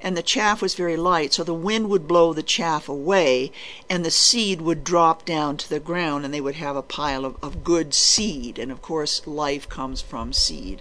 And 0.00 0.16
the 0.16 0.22
chaff 0.22 0.62
was 0.62 0.74
very 0.74 0.96
light, 0.96 1.34
so 1.34 1.44
the 1.44 1.52
wind 1.52 1.90
would 1.90 2.08
blow 2.08 2.32
the 2.32 2.42
chaff 2.42 2.88
away, 2.88 3.52
and 3.88 4.04
the 4.04 4.10
seed 4.10 4.60
would 4.62 4.82
drop 4.82 5.24
down 5.24 5.56
to 5.58 5.68
the 5.68 5.80
ground, 5.80 6.24
and 6.24 6.32
they 6.32 6.40
would 6.40 6.56
have 6.56 6.76
a 6.76 6.82
pile 6.82 7.24
of, 7.24 7.36
of 7.42 7.64
good 7.64 7.92
seed. 7.92 8.58
And 8.58 8.72
of 8.72 8.80
course, 8.80 9.26
life 9.26 9.68
comes 9.68 10.00
from 10.00 10.32
seed. 10.32 10.80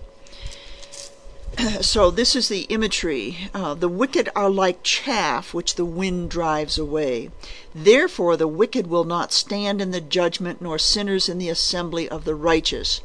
so 1.81 2.11
this 2.11 2.35
is 2.35 2.49
the 2.49 2.61
imagery. 2.63 3.49
Uh, 3.53 3.73
the 3.73 3.87
wicked 3.87 4.29
are 4.35 4.49
like 4.49 4.83
chaff 4.83 5.53
which 5.53 5.75
the 5.75 5.85
wind 5.85 6.29
drives 6.29 6.77
away. 6.77 7.31
Therefore, 7.73 8.35
the 8.35 8.47
wicked 8.47 8.87
will 8.87 9.03
not 9.03 9.31
stand 9.31 9.81
in 9.81 9.91
the 9.91 10.01
judgment, 10.01 10.61
nor 10.61 10.77
sinners 10.77 11.29
in 11.29 11.37
the 11.37 11.49
assembly 11.49 12.09
of 12.09 12.25
the 12.25 12.35
righteous. 12.35 13.01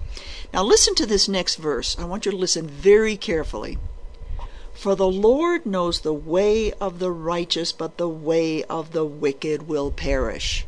Now, 0.52 0.64
listen 0.64 0.94
to 0.96 1.06
this 1.06 1.28
next 1.28 1.56
verse. 1.56 1.96
I 1.98 2.04
want 2.04 2.26
you 2.26 2.32
to 2.32 2.36
listen 2.36 2.66
very 2.66 3.16
carefully. 3.16 3.78
For 4.72 4.94
the 4.94 5.08
Lord 5.08 5.66
knows 5.66 6.00
the 6.00 6.14
way 6.14 6.72
of 6.80 6.98
the 6.98 7.12
righteous, 7.12 7.70
but 7.70 7.98
the 7.98 8.08
way 8.08 8.64
of 8.64 8.92
the 8.92 9.04
wicked 9.04 9.68
will 9.68 9.90
perish. 9.90 10.66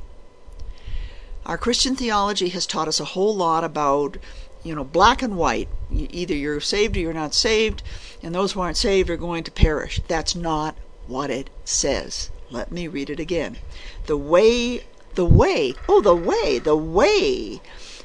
Our 1.45 1.59
Christian 1.59 1.97
theology 1.97 2.51
has 2.51 2.67
taught 2.67 2.87
us 2.87 3.01
a 3.01 3.07
whole 3.17 3.35
lot 3.35 3.65
about 3.65 4.19
you 4.63 4.75
know, 4.75 4.85
black 4.85 5.23
and 5.23 5.37
white. 5.37 5.69
Either 5.91 6.35
you're 6.35 6.61
saved 6.61 6.97
or 6.97 7.01
you're 7.01 7.13
not 7.13 7.35
saved, 7.35 7.83
and 8.23 8.35
those 8.35 8.53
who 8.53 8.61
aren't 8.61 8.77
saved 8.77 9.11
are 9.11 9.17
going 9.17 9.45
to 9.45 9.51
perish. 9.51 10.01
That's 10.09 10.35
not 10.35 10.77
what 11.07 11.31
it 11.31 11.51
says. 11.65 12.31
Let 12.51 12.71
me 12.71 12.87
read 12.89 13.11
it 13.11 13.21
again. 13.21 13.59
The 14.07 14.17
way, 14.17 14.85
the 15.15 15.25
way, 15.25 15.75
oh, 15.89 16.01
the 16.01 16.15
way, 16.15 16.59
the 16.59 16.77
way 16.77 17.61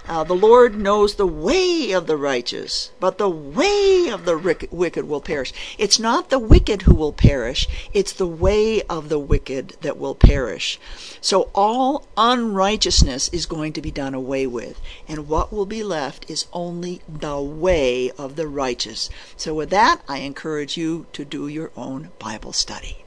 Uh, 0.08 0.24
the 0.24 0.34
Lord 0.34 0.78
knows 0.78 1.16
the 1.16 1.28
way 1.28 1.92
of 1.92 2.08
the 2.08 2.16
righteous, 2.16 2.92
but 2.98 3.18
the 3.18 3.30
way 3.30 4.10
of 4.10 4.24
the 4.24 4.38
wicked 4.72 5.06
will 5.06 5.20
perish. 5.20 5.52
It's 5.78 6.00
not 6.00 6.30
the 6.30 6.40
wicked 6.40 6.84
who 6.84 6.96
will 6.96 7.12
perish, 7.12 7.68
it's 7.92 8.14
the 8.14 8.26
way 8.26 8.82
of 8.84 9.10
the 9.10 9.20
wicked 9.20 9.76
that 9.82 9.98
will 9.98 10.16
perish. 10.16 10.80
So 11.20 11.50
all 11.54 12.08
unrighteousness 12.16 13.28
is 13.34 13.46
going 13.46 13.74
to 13.74 13.82
be 13.82 13.92
done 13.92 14.14
away 14.14 14.48
with, 14.48 14.80
and 15.10 15.28
what 15.28 15.52
will 15.52 15.66
be 15.66 15.84
left 15.84 16.30
is 16.32 16.48
only 16.54 17.02
the 17.10 17.42
way 17.42 18.10
of 18.12 18.38
the 18.38 18.48
righteous. 18.48 19.10
So 19.36 19.54
with 19.54 19.70
that, 19.72 20.02
I 20.08 20.20
encourage 20.20 20.78
you 20.78 21.08
to 21.12 21.26
do 21.26 21.50
your 21.50 21.72
own 21.76 22.12
Bible 22.18 22.54
study. 22.54 23.04